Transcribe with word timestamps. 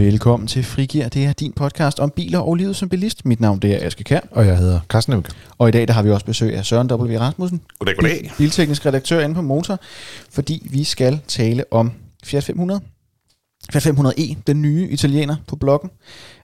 Velkommen 0.00 0.46
til 0.46 0.64
Frigir. 0.64 1.08
Det 1.08 1.24
er 1.24 1.32
din 1.32 1.52
podcast 1.52 2.00
om 2.00 2.10
biler 2.10 2.38
og 2.38 2.54
livet 2.54 2.76
som 2.76 2.88
bilist. 2.88 3.24
Mit 3.26 3.40
navn 3.40 3.58
det 3.58 3.74
er 3.74 3.86
Aske 3.86 4.04
Kær. 4.04 4.20
Og 4.30 4.46
jeg 4.46 4.58
hedder 4.58 4.80
Carsten 4.88 5.12
Euk. 5.12 5.28
Og 5.58 5.68
i 5.68 5.72
dag 5.72 5.88
der 5.88 5.94
har 5.94 6.02
vi 6.02 6.10
også 6.10 6.26
besøg 6.26 6.56
af 6.56 6.64
Søren 6.64 6.92
W. 6.92 7.18
Rasmussen. 7.18 7.60
Goddag, 7.78 7.96
goddag. 7.96 8.32
Bilteknisk 8.38 8.86
redaktør 8.86 9.20
inde 9.20 9.34
på 9.34 9.42
Motor. 9.42 9.78
Fordi 10.30 10.68
vi 10.70 10.84
skal 10.84 11.20
tale 11.28 11.64
om 11.70 11.92
Fiat 12.24 12.44
500. 12.44 12.80
Fiat 13.72 13.86
500e, 13.86 14.34
den 14.46 14.62
nye 14.62 14.88
italiener 14.90 15.36
på 15.46 15.56
bloggen. 15.56 15.90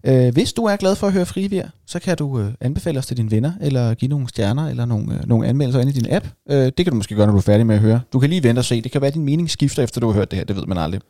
Øh, 0.06 0.32
hvis 0.32 0.52
du 0.52 0.64
er 0.64 0.76
glad 0.76 0.96
for 0.96 1.06
at 1.06 1.12
høre 1.12 1.26
Frivir, 1.26 1.64
så 1.86 1.98
kan 1.98 2.16
du 2.16 2.40
øh, 2.40 2.52
anbefale 2.60 2.98
os 2.98 3.06
til 3.06 3.16
dine 3.16 3.30
venner, 3.30 3.52
eller 3.60 3.94
give 3.94 4.08
nogle 4.08 4.28
stjerner, 4.28 4.68
eller 4.68 4.84
nogle, 4.84 5.14
øh, 5.14 5.28
nogle 5.28 5.46
anmeldelser 5.46 5.80
ind 5.80 5.90
i 5.90 5.92
din 5.92 6.06
app. 6.10 6.26
Øh, 6.50 6.64
det 6.64 6.76
kan 6.76 6.86
du 6.86 6.94
måske 6.94 7.14
gøre, 7.14 7.26
når 7.26 7.32
du 7.32 7.38
er 7.38 7.42
færdig 7.42 7.66
med 7.66 7.74
at 7.74 7.80
høre. 7.80 8.00
Du 8.12 8.18
kan 8.18 8.30
lige 8.30 8.42
vente 8.42 8.58
og 8.58 8.64
se. 8.64 8.82
Det 8.82 8.92
kan 8.92 9.00
være, 9.00 9.08
at 9.08 9.14
din 9.14 9.24
mening 9.24 9.50
skifter, 9.50 9.82
efter 9.82 10.00
du 10.00 10.06
har 10.06 10.14
hørt 10.14 10.30
det 10.30 10.36
her. 10.36 10.44
Det 10.44 10.56
ved 10.56 10.66
man 10.66 10.78
aldrig. 10.78 11.00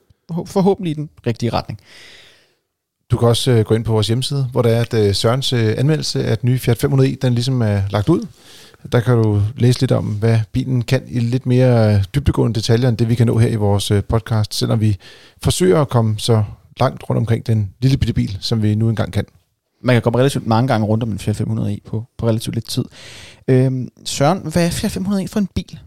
Forhåbentlig 0.47 0.91
i 0.91 0.94
den 0.94 1.08
rigtige 1.27 1.50
retning. 1.50 1.80
Du 3.10 3.16
kan 3.16 3.28
også 3.28 3.51
øh, 3.51 3.65
gå 3.65 3.74
ind 3.74 3.84
på 3.84 3.92
vores 3.92 4.06
hjemmeside, 4.06 4.48
hvor 4.52 4.62
der 4.62 4.70
er, 4.70 4.80
at 4.80 4.95
øh, 4.95 5.14
Sørens 5.14 5.52
øh, 5.52 5.74
anmeldelse 5.78 6.24
af 6.24 6.38
den 6.38 6.51
nye 6.51 6.59
Fiat 6.59 6.84
500e, 6.84 7.02
e, 7.02 7.16
den 7.23 7.34
ligesom 7.34 7.62
er 7.62 7.80
lagt 7.91 8.09
ud. 8.09 8.27
Der 8.92 9.01
kan 9.01 9.16
du 9.16 9.42
læse 9.56 9.80
lidt 9.80 9.92
om, 9.92 10.05
hvad 10.05 10.38
bilen 10.52 10.83
kan 10.83 11.02
i 11.09 11.20
lidt 11.20 11.47
mere 11.47 11.95
øh, 11.95 12.05
dybdegående 12.14 12.55
detaljer, 12.55 12.88
end 12.88 12.97
det 12.97 13.09
vi 13.09 13.14
kan 13.14 13.27
nå 13.27 13.38
her 13.38 13.48
i 13.48 13.55
vores 13.55 13.91
øh, 13.91 14.02
podcast, 14.02 14.55
selvom 14.55 14.80
vi 14.80 14.97
forsøger 15.42 15.80
at 15.80 15.88
komme 15.88 16.14
så 16.19 16.45
langt 16.80 17.11
rundt 17.11 17.19
omkring 17.19 17.47
den 17.47 17.73
lille 17.80 17.97
bitte 17.97 18.14
bil, 18.14 18.37
som 18.41 18.62
vi 18.62 18.74
nu 18.74 18.88
engang 18.88 19.12
kan. 19.12 19.25
Man 19.83 19.95
kan 19.95 20.02
komme 20.02 20.19
relativt 20.19 20.47
mange 20.47 20.69
gange 20.69 20.86
rundt 20.86 21.02
om 21.02 21.11
en 21.11 21.19
Fiat 21.19 21.41
500e 21.41 21.69
e 21.69 21.78
på, 21.86 22.05
på 22.19 22.28
relativt 22.28 22.56
lidt 22.56 22.69
tid. 22.69 22.84
Øhm, 23.48 23.88
Søren, 24.05 24.38
hvad 24.38 24.66
er 24.66 24.70
Fiat 24.70 24.97
500e 24.97 25.23
e 25.23 25.28
for 25.28 25.41
en 25.41 25.48
bil? 25.55 25.78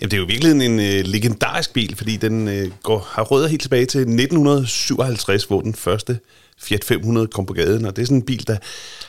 Jamen, 0.00 0.10
det 0.10 0.16
er 0.16 0.20
jo 0.20 0.26
virkelig 0.26 0.66
en 0.66 0.80
øh, 0.80 1.04
legendarisk 1.04 1.72
bil, 1.72 1.96
fordi 1.96 2.16
den 2.16 2.48
øh, 2.48 2.70
går, 2.82 3.08
har 3.10 3.22
rødder 3.22 3.48
helt 3.48 3.62
tilbage 3.62 3.86
til 3.86 4.00
1957, 4.00 5.44
hvor 5.44 5.60
den 5.60 5.74
første 5.74 6.18
Fiat 6.58 6.84
500 6.84 7.26
kom 7.26 7.46
på 7.46 7.52
gaden, 7.52 7.84
og 7.84 7.96
det 7.96 8.02
er 8.02 8.06
sådan 8.06 8.16
en 8.16 8.26
bil, 8.26 8.46
der 8.46 8.56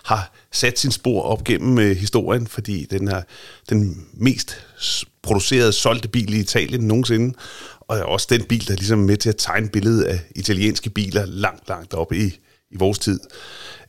har 0.04 0.34
sat 0.52 0.80
sin 0.80 0.92
spor 0.92 1.22
op 1.22 1.44
gennem 1.44 1.80
øh, 1.80 1.98
historien, 1.98 2.48
fordi 2.48 2.88
den 2.92 3.08
er 3.08 3.22
den 3.70 4.06
mest 4.14 4.66
producerede, 5.22 5.74
solgte 5.74 6.08
bil 6.08 6.34
i 6.34 6.40
Italien 6.40 6.82
nogensinde, 6.82 7.34
og 7.80 7.98
er 7.98 8.04
også 8.04 8.28
den 8.30 8.44
bil, 8.44 8.68
der 8.68 8.76
ligesom 8.76 8.76
er 8.76 8.78
ligesom 8.78 9.00
med 9.00 9.18
til 9.18 9.30
at 9.30 9.36
tegne 9.38 9.70
billedet 9.70 10.04
af 10.04 10.20
italienske 10.36 10.90
biler 10.90 11.26
langt, 11.26 11.70
langt 11.70 11.94
oppe 11.94 12.18
i, 12.18 12.40
i 12.72 12.76
vores 12.80 13.00
tid. 13.00 13.20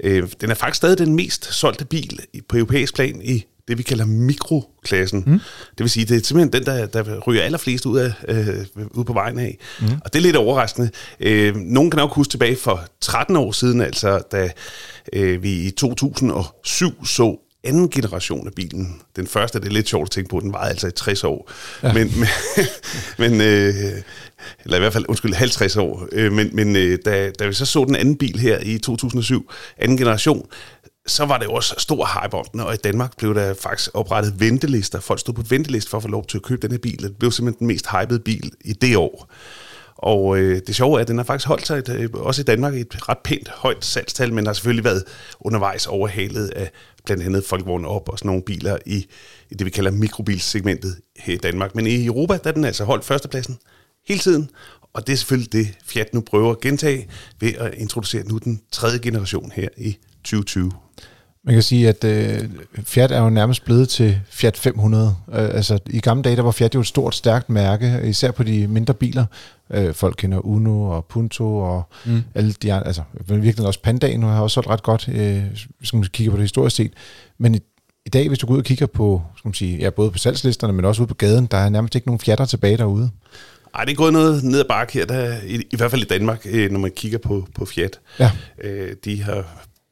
Øh, 0.01 0.29
den 0.41 0.51
er 0.51 0.55
faktisk 0.55 0.77
stadig 0.77 0.99
den 0.99 1.17
mest 1.17 1.55
solgte 1.55 1.85
bil 1.85 2.21
på 2.49 2.57
europæisk 2.57 2.95
plan 2.95 3.23
i 3.25 3.45
det, 3.69 3.79
vi 3.79 3.83
kalder 3.83 4.05
mikroklassen. 4.05 5.25
Mm. 5.27 5.41
Det 5.71 5.79
vil 5.79 5.91
sige, 5.91 6.07
det 6.07 6.17
er 6.17 6.27
simpelthen 6.27 6.53
den, 6.53 6.67
der, 6.67 6.87
der 6.87 7.21
ryger 7.21 7.43
allerflest 7.43 7.87
ud, 7.87 7.99
af, 7.99 8.13
øh, 8.29 8.87
ud 8.91 9.05
på 9.05 9.13
vejen 9.13 9.39
af. 9.39 9.59
Mm. 9.81 9.87
Og 10.05 10.13
det 10.13 10.19
er 10.19 10.23
lidt 10.23 10.37
overraskende. 10.37 10.91
Øh, 11.21 11.57
nogen 11.57 11.91
kan 11.91 11.99
nok 11.99 12.13
huske 12.13 12.31
tilbage 12.31 12.57
for 12.57 12.85
13 13.01 13.37
år 13.37 13.53
siden, 13.53 13.81
altså 13.81 14.21
da 14.33 14.51
øh, 15.13 15.43
vi 15.43 15.53
i 15.53 15.71
2007 15.71 17.07
så 17.07 17.39
anden 17.65 17.91
generation 17.91 18.47
af 18.47 18.53
bilen. 18.53 19.01
Den 19.17 19.27
første, 19.27 19.61
det 19.61 19.67
er 19.67 19.73
lidt 19.73 19.89
sjovt 19.89 20.07
at 20.07 20.11
tænke 20.11 20.31
på, 20.31 20.41
den 20.41 20.53
var 20.53 20.59
altså 20.59 20.87
i 20.87 20.91
60 20.91 21.25
år. 21.25 21.51
Ja. 21.83 21.93
Men, 21.93 22.13
men, 22.19 22.29
men 23.31 23.41
øh, 23.41 23.75
eller 24.65 24.77
i 24.77 24.81
hvert 24.81 24.93
fald, 24.93 25.05
undskyld, 25.09 25.35
50 25.35 25.77
år. 25.77 26.09
Øh, 26.13 26.33
men 26.33 26.51
men 26.53 26.77
øh, 26.77 26.99
da, 27.05 27.31
da 27.31 27.47
vi 27.47 27.53
så 27.53 27.67
så 27.67 27.85
den 27.85 27.97
anden 27.97 28.17
bil 28.17 28.39
her 28.39 28.59
i 28.63 28.79
2007, 28.79 29.53
anden 29.79 29.99
generation, 29.99 30.47
så 31.09 31.25
var 31.25 31.39
det 31.39 31.45
jo 31.47 31.53
også 31.53 31.75
stor 31.79 32.23
hype 32.23 32.37
om 32.37 32.45
den, 32.53 32.61
og 32.61 32.75
i 32.75 32.77
Danmark 32.77 33.17
blev 33.17 33.35
der 33.35 33.55
faktisk 33.55 33.91
oprettet 33.95 34.41
ventelister. 34.41 35.01
Folk 35.01 35.21
stod 35.21 35.35
på 35.35 35.43
venteliste 35.43 35.91
for 35.91 35.97
at 35.97 36.03
få 36.03 36.09
lov 36.09 36.27
til 36.27 36.39
at 36.39 36.43
købe 36.43 36.63
den 36.63 36.71
her 36.71 36.79
bil. 36.79 37.03
Det 37.03 37.17
blev 37.17 37.33
simpelthen 37.33 37.59
den 37.59 37.67
mest 37.67 37.87
hypede 37.91 38.21
bil 38.21 38.53
i 38.61 38.73
det 38.73 38.97
år. 38.97 39.31
Og 39.99 40.39
øh, 40.39 40.61
det 40.67 40.77
sjove 40.77 40.97
er, 40.99 41.01
at 41.01 41.09
den 41.09 41.17
har 41.17 41.25
faktisk 41.25 41.49
holdt 41.49 41.67
sig 41.67 41.79
et, 41.79 41.89
øh, 41.89 42.11
også 42.13 42.41
i 42.41 42.45
Danmark 42.45 42.75
et 42.75 43.09
ret 43.09 43.19
pænt 43.25 43.49
højt 43.49 43.85
salgstal, 43.85 44.35
men 44.35 44.47
har 44.47 44.53
selvfølgelig 44.53 44.85
været 44.85 45.05
undervejs 45.41 45.87
overhalet 45.87 46.49
af 46.49 46.71
blandt 47.05 47.23
andet 47.23 47.45
Volkswagen 47.51 47.85
op 47.85 48.09
og 48.09 48.19
sådan 48.19 48.29
nogle 48.29 48.43
biler 48.43 48.79
i, 48.87 49.07
i 49.51 49.55
det, 49.55 49.65
vi 49.65 49.71
kalder 49.71 49.91
mikrobilsegmentet 49.91 50.97
her 51.17 51.35
i 51.35 51.37
Danmark. 51.37 51.75
Men 51.75 51.87
i 51.87 52.07
Europa, 52.07 52.39
der 52.45 52.51
er 52.51 52.55
den 52.55 52.65
altså 52.65 52.85
holdt 52.85 53.05
førstepladsen 53.05 53.59
hele 54.09 54.21
tiden, 54.21 54.51
og 54.93 55.07
det 55.07 55.13
er 55.13 55.17
selvfølgelig 55.17 55.53
det, 55.53 55.75
Fiat 55.85 56.15
nu 56.15 56.21
prøver 56.21 56.51
at 56.51 56.61
gentage 56.61 57.09
ved 57.41 57.55
at 57.55 57.75
introducere 57.75 58.25
nu 58.25 58.39
den 58.39 58.61
tredje 58.73 58.99
generation 58.99 59.53
her 59.55 59.69
i 59.77 59.99
2020. 60.31 60.71
Man 61.45 61.55
kan 61.55 61.63
sige, 61.63 61.89
at 61.89 62.05
øh, 62.05 62.49
Fiat 62.85 63.13
er 63.13 63.23
jo 63.23 63.31
nærmest 63.31 63.65
blevet 63.65 63.89
til 63.89 64.21
Fiat 64.31 64.57
500. 64.57 65.17
Øh, 65.29 65.35
altså 65.35 65.79
i 65.87 66.01
gamle 66.01 66.23
dage, 66.23 66.37
der 66.37 66.43
var 66.43 66.51
Fiat 66.51 66.75
jo 66.75 66.81
et 66.81 66.87
stort, 66.87 67.15
stærkt 67.15 67.51
mærke, 67.51 68.01
især 68.05 68.31
på 68.31 68.43
de 68.43 68.67
mindre 68.67 68.95
biler. 68.95 69.25
Øh, 69.71 69.95
folk 69.95 70.15
kender 70.19 70.47
Uno 70.47 70.83
og 70.83 71.05
Punto 71.05 71.59
og 71.59 71.83
mm. 72.07 72.23
alle 72.35 72.53
de 72.53 72.73
andre, 72.73 72.87
altså 72.87 73.03
virkelig 73.29 73.67
også 73.67 73.83
Pandaen 73.83 74.23
har 74.23 74.41
også 74.41 74.55
solgt 74.55 74.69
ret 74.69 74.83
godt, 74.83 75.09
øh, 75.09 75.43
hvis 75.79 75.95
man 75.95 76.03
kigger 76.03 76.31
på 76.31 76.37
det 76.37 76.45
historisk 76.45 76.77
set. 76.77 76.93
Men 77.39 77.55
i, 77.55 77.59
i 78.07 78.09
dag, 78.09 78.29
hvis 78.29 78.39
du 78.39 78.47
går 78.47 78.55
ud 78.55 78.59
og 78.59 78.65
kigger 78.65 78.87
på, 78.87 79.23
skal 79.37 79.49
man 79.49 79.55
sige, 79.55 79.79
ja, 79.79 79.91
både 79.91 80.11
på 80.11 80.19
salgslisterne, 80.19 80.73
men 80.73 80.85
også 80.85 81.03
ude 81.03 81.09
på 81.09 81.15
gaden, 81.15 81.47
der 81.47 81.57
er 81.57 81.69
nærmest 81.69 81.95
ikke 81.95 82.09
nogen 82.09 82.21
Fiatter 82.21 82.45
tilbage 82.45 82.77
derude. 82.77 83.11
Ej, 83.75 83.85
det 83.85 83.93
er 83.93 83.97
gået 83.97 84.13
noget 84.13 84.45
ned 84.45 84.61
ad 84.61 84.65
bakke 84.69 84.93
her, 84.93 85.07
der, 85.07 85.37
i, 85.47 85.55
i 85.71 85.77
hvert 85.77 85.91
fald 85.91 86.03
i 86.03 86.07
Danmark, 86.07 86.47
øh, 86.51 86.71
når 86.71 86.79
man 86.79 86.91
kigger 86.97 87.19
på, 87.19 87.49
på 87.55 87.65
Fiat. 87.65 88.01
Ja. 88.19 88.31
Øh, 88.65 88.97
de 89.05 89.23
har 89.23 89.45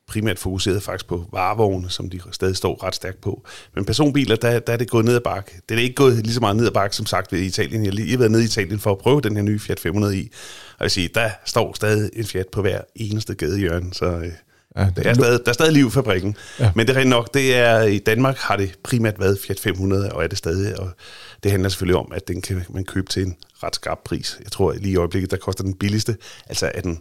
primært 0.09 0.39
fokuseret 0.39 0.83
faktisk 0.83 1.07
på 1.07 1.29
varevogne, 1.33 1.91
som 1.91 2.11
de 2.11 2.21
stadig 2.33 2.57
står 2.57 2.85
ret 2.85 2.95
stærkt 2.95 3.21
på. 3.21 3.47
Men 3.75 3.85
personbiler, 3.85 4.37
der, 4.37 4.59
der 4.59 4.73
er 4.73 4.77
det 4.77 4.91
gået 4.91 5.05
ned 5.05 5.15
ad 5.15 5.21
bakke. 5.21 5.61
Det 5.69 5.79
er 5.79 5.83
ikke 5.83 5.95
gået 5.95 6.17
lige 6.17 6.35
så 6.35 6.41
meget 6.41 6.57
ned 6.57 6.67
ad 6.67 6.71
bakke, 6.71 6.97
som 6.97 7.07
sagt 7.07 7.33
ved 7.33 7.41
Italien. 7.41 7.83
Jeg 7.85 7.91
har 7.91 7.95
lige 7.95 8.19
været 8.19 8.31
nede 8.31 8.43
i 8.43 8.47
Italien 8.47 8.79
for 8.79 8.93
at 8.93 8.99
prøve 8.99 9.21
den 9.21 9.37
her 9.37 9.43
nye 9.43 9.59
Fiat 9.59 9.81
500 9.81 10.19
i. 10.19 10.31
Og 10.79 10.83
jeg 10.83 10.91
siger, 10.91 11.09
der 11.15 11.31
står 11.45 11.73
stadig 11.75 12.11
en 12.13 12.25
Fiat 12.25 12.49
på 12.49 12.61
hver 12.61 12.81
eneste 12.95 13.35
gadehjørne, 13.35 13.95
så 13.95 14.07
øh, 14.07 14.33
ja, 14.77 14.85
det, 14.85 14.97
der, 14.97 15.11
er 15.11 15.15
stadig, 15.15 15.41
der 15.45 15.49
er 15.49 15.53
stadig 15.53 15.73
liv 15.73 15.87
i 15.87 15.91
fabrikken. 15.91 16.37
Ja. 16.61 16.73
Men 16.75 16.87
det 16.87 16.97
er 16.97 17.05
nok, 17.05 17.35
det 17.35 17.57
er, 17.57 17.83
i 17.83 17.99
Danmark 17.99 18.37
har 18.37 18.57
det 18.57 18.79
primært 18.83 19.21
været 19.21 19.39
Fiat 19.39 19.61
500, 19.61 20.13
og 20.13 20.25
er 20.25 20.27
det 20.27 20.39
stadig, 20.39 20.81
og 20.81 20.91
det 21.43 21.51
handler 21.51 21.69
selvfølgelig 21.69 21.97
om, 21.97 22.13
at 22.15 22.29
den 22.29 22.43
kan 22.43 22.65
man 22.69 22.85
købe 22.85 23.09
til 23.11 23.23
en 23.23 23.37
ret 23.63 23.75
skarp 23.75 23.99
pris. 24.05 24.39
Jeg 24.45 24.53
tror 24.53 24.73
lige 24.73 24.93
i 24.93 24.97
øjeblikket, 24.97 25.31
der 25.31 25.37
koster 25.37 25.65
den 25.65 25.75
billigste, 25.75 26.17
altså 26.47 26.71
er 26.75 26.81
den 26.81 27.01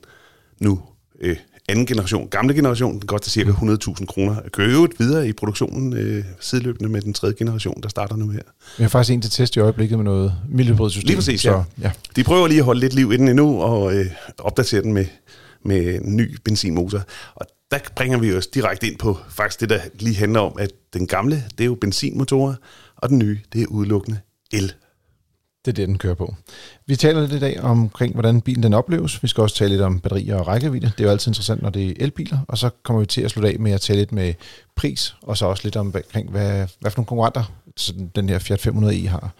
nu 0.59 0.81
øh, 1.21 1.37
anden 1.69 1.85
generation, 1.85 2.27
gamle 2.27 2.53
generation, 2.53 2.99
den 2.99 3.07
koster 3.07 3.29
cirka 3.29 3.51
100.000 3.51 4.05
kroner. 4.05 4.35
at 4.35 4.51
køre 4.51 4.67
øvrigt 4.67 4.99
videre 4.99 5.27
i 5.27 5.33
produktionen 5.33 5.93
øh, 5.93 6.25
sideløbende 6.39 6.89
med 6.89 7.01
den 7.01 7.13
tredje 7.13 7.35
generation, 7.37 7.81
der 7.81 7.89
starter 7.89 8.15
nu 8.15 8.29
her. 8.29 8.41
Vi 8.77 8.83
har 8.83 8.89
faktisk 8.89 9.13
en 9.13 9.21
til 9.21 9.31
test 9.31 9.55
i 9.55 9.59
øjeblikket 9.59 9.97
med 9.97 10.05
noget 10.05 10.33
miljøbrødsystem. 10.49 11.07
Lige 11.07 11.17
præcis, 11.17 11.41
så, 11.41 11.63
ja. 11.81 11.91
De 12.15 12.23
prøver 12.23 12.47
lige 12.47 12.59
at 12.59 12.65
holde 12.65 12.79
lidt 12.79 12.93
liv 12.93 13.11
inden 13.11 13.27
endnu 13.27 13.61
og 13.61 13.95
øh, 13.95 14.05
opdatere 14.37 14.81
den 14.81 14.93
med, 14.93 15.05
med 15.63 16.01
en 16.05 16.15
ny 16.15 16.37
benzinmotor. 16.43 17.01
Og 17.35 17.45
der 17.71 17.77
bringer 17.95 18.17
vi 18.17 18.33
os 18.33 18.47
direkte 18.47 18.87
ind 18.87 18.97
på 18.97 19.17
faktisk 19.29 19.59
det, 19.59 19.69
der 19.69 19.79
lige 19.99 20.15
handler 20.15 20.39
om, 20.39 20.55
at 20.59 20.71
den 20.93 21.07
gamle, 21.07 21.43
det 21.57 21.63
er 21.63 21.65
jo 21.65 21.75
benzinmotorer, 21.75 22.55
og 22.97 23.09
den 23.09 23.19
nye, 23.19 23.39
det 23.53 23.61
er 23.61 23.65
udelukkende 23.67 24.19
el 24.53 24.73
det 25.65 25.71
er 25.71 25.75
det, 25.75 25.87
den 25.87 25.97
kører 25.97 26.13
på. 26.13 26.35
Vi 26.85 26.95
taler 26.95 27.21
lidt 27.21 27.33
i 27.33 27.39
dag 27.39 27.61
omkring, 27.61 28.13
hvordan 28.13 28.41
bilen 28.41 28.63
den 28.63 28.73
opleves. 28.73 29.23
Vi 29.23 29.27
skal 29.27 29.41
også 29.41 29.55
tale 29.55 29.69
lidt 29.69 29.81
om 29.81 29.99
batterier 29.99 30.35
og 30.35 30.47
rækkevidde. 30.47 30.91
Det 30.97 30.99
er 30.99 31.03
jo 31.03 31.11
altid 31.11 31.29
interessant, 31.29 31.61
når 31.61 31.69
det 31.69 31.89
er 31.89 31.93
elbiler. 31.99 32.37
Og 32.47 32.57
så 32.57 32.69
kommer 32.83 32.99
vi 32.99 33.05
til 33.05 33.21
at 33.21 33.31
slutte 33.31 33.49
af 33.49 33.59
med 33.59 33.71
at 33.71 33.81
tale 33.81 33.99
lidt 33.99 34.11
med 34.11 34.33
pris, 34.75 35.15
og 35.21 35.37
så 35.37 35.45
også 35.45 35.63
lidt 35.63 35.75
omkring, 35.75 36.29
hvad, 36.29 36.67
hvad 36.79 36.91
for 36.91 36.97
nogle 36.97 37.07
konkurrenter 37.07 37.43
den 38.15 38.29
her 38.29 38.39
Fiat 38.39 38.67
500e 38.67 39.05
e 39.05 39.07
har. 39.07 39.31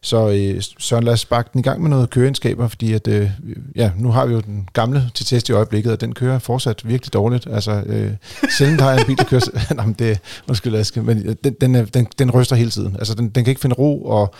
Så 0.00 0.28
øh, 0.28 0.62
Søren, 0.78 1.04
lad 1.04 1.12
os 1.12 1.20
sparke 1.20 1.50
den 1.52 1.58
i 1.58 1.62
gang 1.62 1.82
med 1.82 1.90
noget 1.90 2.10
køreegenskaber, 2.10 2.68
fordi 2.68 2.92
at, 2.92 3.08
øh, 3.08 3.30
ja, 3.76 3.90
nu 3.96 4.10
har 4.10 4.26
vi 4.26 4.34
jo 4.34 4.40
den 4.40 4.68
gamle 4.72 5.10
til 5.14 5.26
test 5.26 5.48
i 5.48 5.52
øjeblikket, 5.52 5.92
og 5.92 6.00
den 6.00 6.14
kører 6.14 6.38
fortsat 6.38 6.88
virkelig 6.88 7.12
dårligt. 7.12 7.46
Altså, 7.46 7.82
øh, 7.86 8.12
sjældent 8.58 8.80
har 8.80 8.90
jeg 8.90 9.00
en 9.00 9.06
bil, 9.06 9.18
der 9.18 9.24
kører... 9.24 9.40
nej, 9.74 9.86
men 9.86 9.94
det, 9.98 10.20
undskyld, 10.48 10.74
Aske, 10.74 11.02
men 11.02 11.26
øh, 11.26 11.36
den, 11.44 11.56
den, 11.60 11.76
øh, 11.76 11.86
den, 11.94 12.08
den 12.18 12.30
ryster 12.30 12.56
hele 12.56 12.70
tiden. 12.70 12.96
Altså, 12.96 13.14
den, 13.14 13.28
den 13.28 13.44
kan 13.44 13.50
ikke 13.50 13.60
finde 13.60 13.76
ro, 13.76 14.04
og 14.04 14.34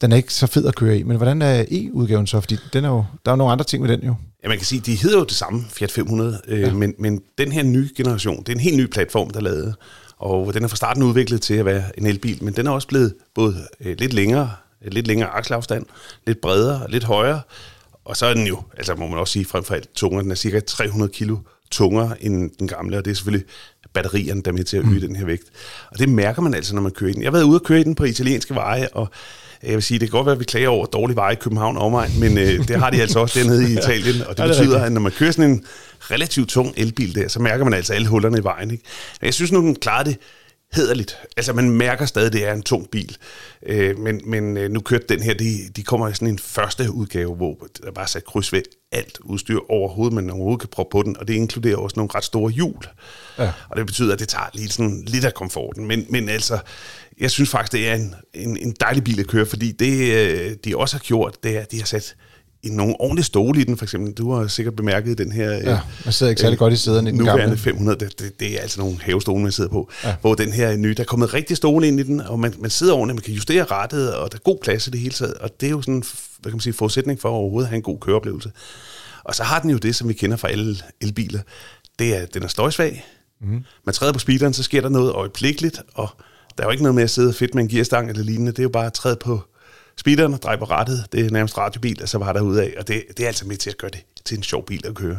den 0.00 0.12
er 0.12 0.16
ikke 0.16 0.34
så 0.34 0.46
fed 0.46 0.66
at 0.66 0.74
køre 0.74 0.98
i. 0.98 1.02
Men 1.02 1.16
hvordan 1.16 1.42
er 1.42 1.64
E-udgaven 1.70 2.26
så? 2.26 2.40
Fordi 2.40 2.56
den 2.72 2.84
er 2.84 2.88
jo, 2.88 3.04
der 3.24 3.30
er 3.30 3.32
jo 3.32 3.36
nogle 3.36 3.52
andre 3.52 3.64
ting 3.64 3.82
med 3.82 3.96
den 3.96 4.06
jo. 4.06 4.14
Ja, 4.42 4.48
man 4.48 4.56
kan 4.56 4.66
sige, 4.66 4.80
de 4.80 4.94
hedder 4.94 5.18
jo 5.18 5.24
det 5.24 5.36
samme, 5.36 5.64
Fiat 5.70 5.92
500, 5.92 6.40
øh, 6.48 6.60
ja. 6.60 6.72
men, 6.72 6.94
men 6.98 7.22
den 7.38 7.52
her 7.52 7.62
nye 7.62 7.90
generation, 7.96 8.38
det 8.38 8.48
er 8.48 8.52
en 8.52 8.60
helt 8.60 8.76
ny 8.76 8.86
platform, 8.86 9.30
der 9.30 9.38
er 9.38 9.42
lavet. 9.42 9.74
Og 10.18 10.54
den 10.54 10.64
er 10.64 10.68
fra 10.68 10.76
starten 10.76 11.02
udviklet 11.02 11.42
til 11.42 11.54
at 11.54 11.64
være 11.64 11.98
en 11.98 12.06
elbil, 12.06 12.44
men 12.44 12.54
den 12.54 12.66
er 12.66 12.70
også 12.70 12.88
blevet 12.88 13.14
både 13.34 13.68
øh, 13.80 13.96
lidt 13.98 14.12
længere, 14.12 14.50
lidt 14.82 15.06
længere 15.06 15.28
akselafstand, 15.28 15.86
lidt 16.26 16.40
bredere, 16.40 16.90
lidt 16.90 17.04
højere. 17.04 17.40
Og 18.04 18.16
så 18.16 18.26
er 18.26 18.34
den 18.34 18.46
jo, 18.46 18.62
altså 18.76 18.94
må 18.94 19.06
man 19.06 19.18
også 19.18 19.32
sige, 19.32 19.44
frem 19.44 19.64
for 19.64 19.74
alt 19.74 19.94
tungere. 19.94 20.22
Den 20.22 20.30
er 20.30 20.34
cirka 20.34 20.60
300 20.60 21.12
kilo 21.12 21.36
tungere 21.70 22.24
end 22.24 22.50
den 22.58 22.68
gamle, 22.68 22.98
og 22.98 23.04
det 23.04 23.10
er 23.10 23.14
selvfølgelig 23.14 23.46
batterierne, 23.92 24.42
der 24.42 24.50
er 24.50 24.54
med 24.54 24.64
til 24.64 24.76
at 24.76 24.84
øge 24.84 24.94
mm. 24.94 25.00
den 25.00 25.16
her 25.16 25.24
vægt. 25.24 25.44
Og 25.90 25.98
det 25.98 26.08
mærker 26.08 26.42
man 26.42 26.54
altså, 26.54 26.74
når 26.74 26.82
man 26.82 26.92
kører 26.92 27.10
i 27.10 27.12
den. 27.12 27.22
Jeg 27.22 27.26
har 27.26 27.32
været 27.32 27.44
ude 27.44 27.58
og 27.58 27.64
køre 27.64 27.80
i 27.80 27.84
den 27.84 27.94
på 27.94 28.04
italienske 28.04 28.54
veje, 28.54 28.88
og 28.92 29.10
jeg 29.62 29.74
vil 29.74 29.82
sige, 29.82 29.98
det 29.98 30.10
kan 30.10 30.16
godt 30.16 30.26
være, 30.26 30.32
at 30.32 30.40
vi 30.40 30.44
klager 30.44 30.68
over 30.68 30.86
dårlig 30.86 31.16
veje 31.16 31.32
i 31.32 31.36
København 31.36 31.76
og 31.76 31.86
omegn, 31.86 32.20
men 32.20 32.38
øh, 32.38 32.68
det 32.68 32.78
har 32.78 32.90
de 32.90 33.00
altså 33.00 33.18
også 33.18 33.40
dernede 33.40 33.70
i 33.70 33.72
Italien, 33.78 34.22
og 34.22 34.36
det, 34.36 34.42
ja, 34.42 34.48
det 34.48 34.56
betyder, 34.56 34.82
at 34.82 34.92
når 34.92 35.00
man 35.00 35.12
kører 35.12 35.30
sådan 35.30 35.50
en 35.50 35.64
relativt 36.00 36.48
tung 36.48 36.74
elbil 36.76 37.14
der, 37.14 37.28
så 37.28 37.40
mærker 37.40 37.64
man 37.64 37.74
altså 37.74 37.92
alle 37.92 38.08
hullerne 38.08 38.38
i 38.38 38.44
vejen. 38.44 38.70
Ikke? 38.70 38.84
Men 39.20 39.26
jeg 39.26 39.34
synes 39.34 39.52
nu, 39.52 39.60
den 39.60 39.76
klarer 39.76 40.04
det 40.04 40.16
hederligt. 40.72 41.18
Altså, 41.36 41.52
man 41.52 41.70
mærker 41.70 42.06
stadig, 42.06 42.26
at 42.26 42.32
det 42.32 42.46
er 42.46 42.52
en 42.52 42.62
tung 42.62 42.90
bil. 42.90 43.16
Øh, 43.66 43.98
men 43.98 44.20
men 44.24 44.56
øh, 44.56 44.70
nu 44.70 44.80
kørte 44.80 45.04
den 45.08 45.22
her, 45.22 45.34
de, 45.34 45.68
de 45.76 45.82
kommer 45.82 46.08
i 46.08 46.14
sådan 46.14 46.28
en 46.28 46.38
første 46.38 46.92
udgave, 46.92 47.34
hvor 47.34 47.66
der 47.84 47.90
bare 47.90 48.06
sat 48.06 48.24
kryds 48.24 48.52
ved 48.52 48.62
alt 48.92 49.18
udstyr 49.20 49.58
overhovedet, 49.68 50.14
man 50.14 50.30
overhovedet 50.30 50.60
kan 50.60 50.68
proppe 50.68 50.90
på 50.92 51.02
den, 51.02 51.16
og 51.16 51.28
det 51.28 51.34
inkluderer 51.34 51.76
også 51.76 51.94
nogle 51.96 52.10
ret 52.14 52.24
store 52.24 52.50
hjul. 52.50 52.84
Ja. 53.38 53.52
Og 53.68 53.76
det 53.76 53.86
betyder, 53.86 54.12
at 54.12 54.18
det 54.18 54.28
tager 54.28 54.50
lige 54.54 54.68
sådan 54.68 55.02
lidt 55.06 55.24
af 55.24 55.34
komforten. 55.34 55.86
Men, 55.86 56.06
men 56.08 56.28
altså, 56.28 56.58
jeg 57.20 57.30
synes 57.30 57.50
faktisk, 57.50 57.72
det 57.72 57.88
er 57.88 57.94
en, 57.94 58.14
en, 58.34 58.56
en 58.56 58.76
dejlig 58.80 59.04
bil 59.04 59.20
at 59.20 59.26
køre, 59.26 59.46
fordi 59.46 59.72
det, 59.72 60.12
øh, 60.12 60.56
de 60.64 60.76
også 60.76 60.96
har 60.96 61.00
gjort, 61.00 61.42
det 61.42 61.56
er, 61.56 61.60
at 61.60 61.72
de 61.72 61.78
har 61.78 61.86
sat 61.86 62.16
i 62.62 62.68
nogle 62.68 63.00
ordentlige 63.00 63.24
stole 63.24 63.60
i 63.60 63.64
den, 63.64 63.76
for 63.76 63.84
eksempel. 63.84 64.12
Du 64.12 64.32
har 64.32 64.46
sikkert 64.46 64.76
bemærket 64.76 65.18
den 65.18 65.32
her... 65.32 65.50
Ja, 65.50 65.80
man 66.04 66.12
sidder 66.12 66.30
ikke 66.30 66.40
særlig 66.40 66.56
øh, 66.56 66.58
godt 66.58 66.72
i 66.72 66.76
sæderne 66.76 67.10
i 67.10 67.12
den 67.12 67.24
gamle. 67.24 67.56
500, 67.56 67.98
det, 68.00 68.20
det, 68.20 68.40
det, 68.40 68.56
er 68.56 68.60
altså 68.60 68.80
nogle 68.80 68.96
havestole, 69.00 69.42
man 69.42 69.52
sidder 69.52 69.70
på. 69.70 69.90
Ja. 70.04 70.14
Hvor 70.20 70.34
den 70.34 70.52
her 70.52 70.76
nye, 70.76 70.94
der 70.94 71.02
er 71.02 71.04
kommet 71.04 71.34
rigtig 71.34 71.56
stole 71.56 71.88
ind 71.88 72.00
i 72.00 72.02
den, 72.02 72.20
og 72.20 72.40
man, 72.40 72.54
man 72.58 72.70
sidder 72.70 72.94
ordentligt, 72.94 73.16
man 73.16 73.22
kan 73.22 73.34
justere 73.34 73.64
rettet, 73.64 74.14
og 74.14 74.32
der 74.32 74.38
er 74.38 74.42
god 74.42 74.58
plads 74.62 74.86
i 74.86 74.90
det 74.90 75.00
hele 75.00 75.14
taget. 75.14 75.34
Og 75.34 75.60
det 75.60 75.66
er 75.66 75.70
jo 75.70 75.82
sådan, 75.82 76.02
hvad 76.40 76.50
kan 76.52 76.56
man 76.56 76.60
sige, 76.60 76.72
forudsætning 76.72 77.20
for 77.20 77.28
at 77.28 77.32
overhovedet 77.32 77.66
at 77.66 77.70
have 77.70 77.76
en 77.76 77.82
god 77.82 77.98
køreoplevelse. 78.00 78.52
Og 79.24 79.34
så 79.34 79.42
har 79.42 79.60
den 79.60 79.70
jo 79.70 79.76
det, 79.76 79.96
som 79.96 80.08
vi 80.08 80.14
kender 80.14 80.36
fra 80.36 80.48
alle 80.48 80.76
elbiler. 81.00 81.40
Det 81.98 82.16
er, 82.16 82.26
den 82.26 82.42
er 82.42 82.48
støjsvag. 82.48 83.04
Mm. 83.40 83.64
Man 83.86 83.92
træder 83.94 84.12
på 84.12 84.18
speederen, 84.18 84.52
så 84.52 84.62
sker 84.62 84.80
der 84.80 84.88
noget 84.88 85.12
øjeblikkeligt, 85.12 85.82
og 85.94 86.08
der 86.58 86.64
er 86.64 86.68
jo 86.68 86.70
ikke 86.70 86.82
noget 86.82 86.94
med 86.94 87.02
at 87.02 87.10
sidde 87.10 87.32
fedt 87.32 87.54
med 87.54 87.62
en 87.62 87.68
gearstang 87.68 88.10
eller 88.10 88.22
lignende. 88.22 88.52
Det 88.52 88.58
er 88.58 88.62
jo 88.62 88.68
bare 88.68 88.86
at 88.86 88.92
træde 88.92 89.16
på 89.16 89.42
speederen 89.98 90.34
og 90.34 90.42
dreje 90.42 90.58
på 90.58 90.64
rettet. 90.64 91.06
Det 91.12 91.26
er 91.26 91.30
nærmest 91.30 91.58
radiobil, 91.58 92.02
og 92.02 92.08
så 92.08 92.18
var 92.18 92.32
der 92.32 92.40
ud 92.40 92.56
af. 92.56 92.74
Og 92.78 92.88
det, 92.88 93.04
det 93.16 93.20
er 93.20 93.26
altså 93.26 93.46
med 93.46 93.56
til 93.56 93.70
at 93.70 93.78
gøre 93.78 93.90
det 93.90 94.04
til 94.24 94.36
en 94.36 94.42
sjov 94.42 94.66
bil 94.66 94.86
at 94.86 94.94
køre. 94.94 95.18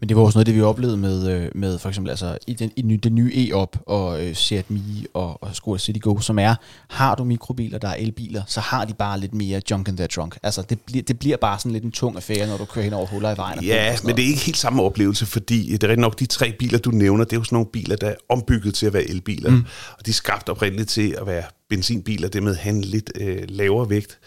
Men 0.00 0.08
det 0.08 0.16
var 0.16 0.22
også 0.22 0.38
noget, 0.38 0.46
det 0.46 0.54
vi 0.54 0.60
oplevede 0.60 0.96
med, 0.96 1.30
øh, 1.30 1.50
med 1.54 1.78
for 1.78 1.88
eksempel 1.88 2.10
altså, 2.10 2.38
i, 2.46 2.54
den, 2.54 2.70
i 2.76 2.96
den 2.96 3.14
nye 3.14 3.32
E-Op 3.34 3.76
og 3.86 4.24
uh, 4.24 4.34
Seat 4.34 4.70
Mii 4.70 5.06
og, 5.14 5.42
og 5.42 5.56
Skoda 5.56 5.78
City 5.78 5.98
Go, 6.02 6.20
som 6.20 6.38
er, 6.38 6.54
har 6.88 7.14
du 7.14 7.24
mikrobiler, 7.24 7.78
der 7.78 7.88
er 7.88 7.94
elbiler, 7.94 8.42
så 8.46 8.60
har 8.60 8.84
de 8.84 8.94
bare 8.94 9.20
lidt 9.20 9.34
mere 9.34 9.60
junk 9.70 9.88
in 9.88 9.96
their 9.96 10.06
trunk. 10.06 10.38
Altså 10.42 10.62
det, 10.62 10.80
bliver, 10.80 11.02
det 11.02 11.18
bliver 11.18 11.36
bare 11.36 11.58
sådan 11.58 11.72
lidt 11.72 11.84
en 11.84 11.92
tung 11.92 12.16
affære, 12.16 12.46
når 12.46 12.56
du 12.56 12.64
kører 12.64 12.84
hen 12.84 12.92
over 12.92 13.06
huller 13.06 13.34
i 13.34 13.36
vejen. 13.36 13.64
Ja, 13.64 13.96
men 14.04 14.16
det 14.16 14.24
er 14.24 14.28
ikke 14.28 14.44
helt 14.44 14.58
samme 14.58 14.82
oplevelse, 14.82 15.26
fordi 15.26 15.72
det 15.72 15.84
er 15.84 15.88
rigtig 15.88 16.00
nok 16.00 16.20
de 16.20 16.26
tre 16.26 16.52
biler, 16.52 16.78
du 16.78 16.90
nævner, 16.90 17.24
det 17.24 17.32
er 17.32 17.36
jo 17.36 17.44
sådan 17.44 17.56
nogle 17.56 17.68
biler, 17.72 17.96
der 17.96 18.08
er 18.08 18.14
ombygget 18.28 18.74
til 18.74 18.86
at 18.86 18.92
være 18.92 19.10
elbiler. 19.10 19.50
Mm. 19.50 19.64
Og 19.98 20.06
de 20.06 20.10
er 20.10 20.14
skabt 20.14 20.48
oprindeligt 20.48 20.88
til 20.88 21.16
at 21.20 21.26
være 21.26 21.42
benzinbiler, 21.68 22.28
det 22.28 22.42
med 22.42 22.52
at 22.52 22.58
have 22.58 22.74
en 22.76 22.84
lidt 22.84 23.12
øh, 23.20 23.42
lavere 23.48 23.90
vægt. 23.90 24.18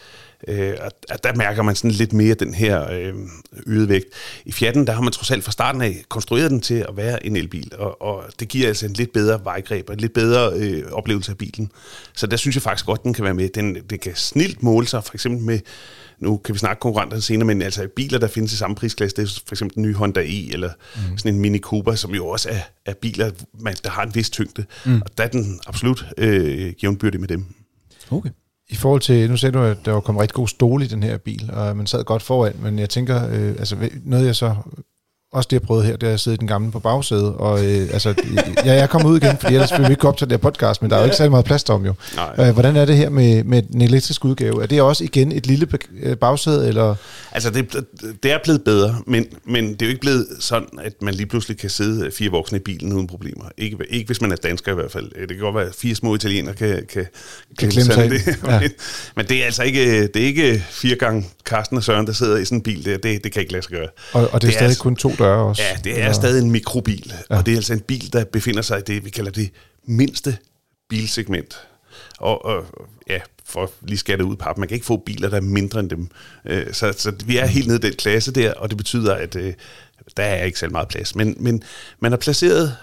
Øh, 0.48 0.74
at 1.08 1.24
der 1.24 1.34
mærker 1.34 1.62
man 1.62 1.76
sådan 1.76 1.90
lidt 1.90 2.12
mere 2.12 2.34
den 2.34 2.54
her 2.54 2.90
øh, 3.66 3.88
vægt. 3.88 4.06
I 4.44 4.50
Fiat'en, 4.50 4.84
der 4.84 4.92
har 4.92 5.00
man 5.00 5.12
trods 5.12 5.30
alt 5.30 5.44
fra 5.44 5.52
starten 5.52 5.82
af 5.82 6.04
konstrueret 6.08 6.50
den 6.50 6.60
til 6.60 6.74
at 6.88 6.96
være 6.96 7.26
en 7.26 7.36
elbil, 7.36 7.72
og, 7.78 8.02
og 8.02 8.24
det 8.40 8.48
giver 8.48 8.68
altså 8.68 8.86
en 8.86 8.92
lidt 8.92 9.12
bedre 9.12 9.44
vejgreb 9.44 9.88
og 9.88 9.94
en 9.94 10.00
lidt 10.00 10.12
bedre 10.12 10.52
øh, 10.52 10.92
oplevelse 10.92 11.30
af 11.30 11.38
bilen. 11.38 11.72
Så 12.14 12.26
der 12.26 12.36
synes 12.36 12.56
jeg 12.56 12.62
faktisk 12.62 12.86
godt, 12.86 13.02
den 13.02 13.14
kan 13.14 13.24
være 13.24 13.34
med. 13.34 13.48
Den, 13.48 13.74
det 13.90 14.00
kan 14.00 14.14
snilt 14.14 14.62
måle 14.62 14.86
sig 14.86 15.04
for 15.04 15.14
eksempel 15.14 15.42
med 15.42 15.60
nu 16.18 16.36
kan 16.36 16.54
vi 16.54 16.58
snakke 16.58 16.80
konkurrenter 16.80 17.20
senere, 17.20 17.46
men 17.46 17.62
altså 17.62 17.88
biler, 17.96 18.18
der 18.18 18.26
findes 18.28 18.52
i 18.52 18.56
samme 18.56 18.76
prisklasse, 18.76 19.16
det 19.16 19.22
er 19.22 19.40
for 19.46 19.54
eksempel 19.54 19.74
den 19.74 19.82
nye 19.82 19.94
Honda 19.94 20.20
E, 20.20 20.52
eller 20.52 20.70
mm. 20.96 21.18
sådan 21.18 21.34
en 21.34 21.40
Mini 21.40 21.58
Cooper, 21.58 21.94
som 21.94 22.14
jo 22.14 22.26
også 22.26 22.48
er, 22.50 22.60
er 22.86 22.94
biler, 22.94 23.30
man, 23.60 23.76
der 23.84 23.90
har 23.90 24.02
en 24.02 24.14
vis 24.14 24.30
tyngde. 24.30 24.64
Mm. 24.86 25.02
Og 25.02 25.18
der 25.18 25.24
er 25.24 25.28
den 25.28 25.60
absolut 25.66 26.06
øh, 26.18 26.72
jævnbyrdig 26.82 27.20
med 27.20 27.28
dem. 27.28 27.44
Okay. 28.10 28.30
I 28.70 28.74
forhold 28.74 29.00
til, 29.00 29.30
nu 29.30 29.36
sagde 29.36 29.58
du, 29.58 29.62
at 29.62 29.78
der 29.84 29.92
var 29.92 30.00
kommet 30.00 30.22
rigtig 30.22 30.34
god 30.34 30.48
stole 30.48 30.84
i 30.84 30.88
den 30.88 31.02
her 31.02 31.18
bil, 31.18 31.50
og 31.52 31.76
man 31.76 31.86
sad 31.86 32.04
godt 32.04 32.22
foran, 32.22 32.56
men 32.62 32.78
jeg 32.78 32.90
tænker, 32.90 33.28
øh, 33.28 33.48
altså 33.48 33.76
noget 34.04 34.26
jeg 34.26 34.36
så 34.36 34.54
også 35.32 35.46
det, 35.50 35.52
jeg 35.52 35.62
prøvede 35.62 35.86
her, 35.86 35.96
det 35.96 36.08
er 36.08 36.14
at 36.14 36.20
sidde 36.20 36.34
i 36.34 36.38
den 36.38 36.48
gamle 36.48 36.70
på 36.70 36.78
bagsædet. 36.78 37.34
Og 37.34 37.64
øh, 37.64 37.88
altså, 37.92 38.14
ja, 38.64 38.72
jeg 38.72 38.78
er 38.78 38.86
kommet 38.86 39.10
ud 39.10 39.16
igen, 39.16 39.36
fordi 39.40 39.54
ellers 39.54 39.72
vil 39.72 39.86
vi 39.86 39.90
ikke 39.90 40.08
op 40.08 40.16
til 40.16 40.26
det 40.26 40.32
her 40.32 40.38
podcast, 40.38 40.82
men 40.82 40.90
der 40.90 40.96
er 40.96 41.00
jo 41.00 41.04
ikke 41.04 41.16
særlig 41.16 41.30
meget 41.30 41.44
plads 41.44 41.68
om 41.68 41.86
jo. 41.86 41.94
Øh, 42.38 42.50
hvordan 42.50 42.76
er 42.76 42.84
det 42.84 42.96
her 42.96 43.10
med, 43.10 43.44
med 43.44 43.62
den 43.62 43.82
elektriske 43.82 44.24
udgave? 44.24 44.62
Er 44.62 44.66
det 44.66 44.82
også 44.82 45.04
igen 45.04 45.32
et 45.32 45.46
lille 45.46 45.68
øh, 46.02 46.16
bagsæde, 46.16 46.68
eller? 46.68 46.94
Altså, 47.32 47.50
det, 47.50 47.76
det 48.22 48.32
er 48.32 48.38
blevet 48.44 48.64
bedre, 48.64 49.02
men, 49.06 49.26
men 49.44 49.72
det 49.72 49.82
er 49.82 49.86
jo 49.86 49.90
ikke 49.90 50.00
blevet 50.00 50.26
sådan, 50.40 50.68
at 50.82 50.92
man 51.02 51.14
lige 51.14 51.26
pludselig 51.26 51.58
kan 51.58 51.70
sidde 51.70 52.10
fire 52.10 52.30
voksne 52.30 52.58
i 52.58 52.60
bilen 52.60 52.92
uden 52.92 53.06
problemer. 53.06 53.44
Ikke, 53.58 53.76
ikke 53.90 54.06
hvis 54.06 54.20
man 54.20 54.32
er 54.32 54.36
dansker 54.36 54.72
i 54.72 54.74
hvert 54.74 54.92
fald. 54.92 55.10
Det 55.20 55.28
kan 55.28 55.38
godt 55.38 55.54
være, 55.54 55.66
at 55.66 55.74
fire 55.74 55.94
små 55.94 56.14
italienere 56.14 56.54
kan, 56.54 56.68
kan, 56.68 56.86
kan, 56.88 57.06
kan 57.58 57.70
klemme 57.70 57.92
sig 57.92 58.10
det. 58.10 58.38
Ja. 58.46 58.60
men 59.16 59.26
det 59.28 59.40
er 59.40 59.44
altså 59.44 59.62
ikke, 59.62 60.06
det 60.06 60.22
er 60.22 60.26
ikke 60.26 60.64
fire 60.70 60.96
gange 60.96 61.26
Carsten 61.44 61.76
og 61.76 61.84
Søren, 61.84 62.06
der 62.06 62.12
sidder 62.12 62.36
i 62.36 62.44
sådan 62.44 62.58
en 62.58 62.62
bil. 62.62 62.84
Det, 62.84 63.02
det, 63.02 63.24
det 63.24 63.32
kan 63.32 63.40
ikke 63.40 63.52
lade 63.52 63.62
sig 63.62 63.72
gøre. 63.72 63.88
Og, 64.12 64.20
og 64.20 64.26
det 64.26 64.34
er 64.34 64.38
det 64.38 64.52
stadig 64.52 64.72
er, 64.72 64.82
kun 64.82 64.96
to 64.96 65.10
døre 65.18 65.44
også? 65.44 65.62
Ja, 65.62 65.78
det 65.84 65.92
er 65.92 65.96
eller? 65.96 66.12
stadig 66.12 66.42
en 66.42 66.50
mikrobil. 66.50 67.12
Ja. 67.30 67.36
Og 67.36 67.46
det 67.46 67.52
er 67.52 67.56
altså 67.56 67.72
en 67.72 67.80
bil, 67.80 68.12
der 68.12 68.24
befinder 68.24 68.62
sig 68.62 68.78
i 68.78 68.82
det, 68.82 69.04
vi 69.04 69.10
kalder 69.10 69.30
det 69.30 69.50
mindste 69.84 70.36
bilsegment. 70.88 71.60
Og, 72.18 72.44
og 72.44 72.64
ja, 73.08 73.20
for 73.44 73.70
lige 73.82 73.98
skal 73.98 74.18
det 74.18 74.24
ud 74.24 74.36
på 74.36 74.48
man 74.56 74.68
kan 74.68 74.74
ikke 74.74 74.86
få 74.86 74.96
biler, 74.96 75.28
der 75.28 75.36
er 75.36 75.40
mindre 75.40 75.80
end 75.80 75.90
dem. 75.90 76.08
Øh, 76.44 76.72
så, 76.72 76.94
så 76.96 77.12
vi 77.24 77.36
er 77.36 77.46
helt 77.46 77.66
nede 77.66 77.78
i 77.78 77.90
den 77.90 77.96
klasse 77.98 78.32
der, 78.32 78.52
og 78.52 78.68
det 78.68 78.76
betyder, 78.78 79.14
at 79.14 79.36
øh, 79.36 79.54
der 80.16 80.22
er 80.22 80.44
ikke 80.44 80.58
så 80.58 80.68
meget 80.68 80.88
plads. 80.88 81.14
Men, 81.14 81.36
men 81.38 81.62
man 82.00 82.12
har 82.12 82.16
placeret 82.16 82.76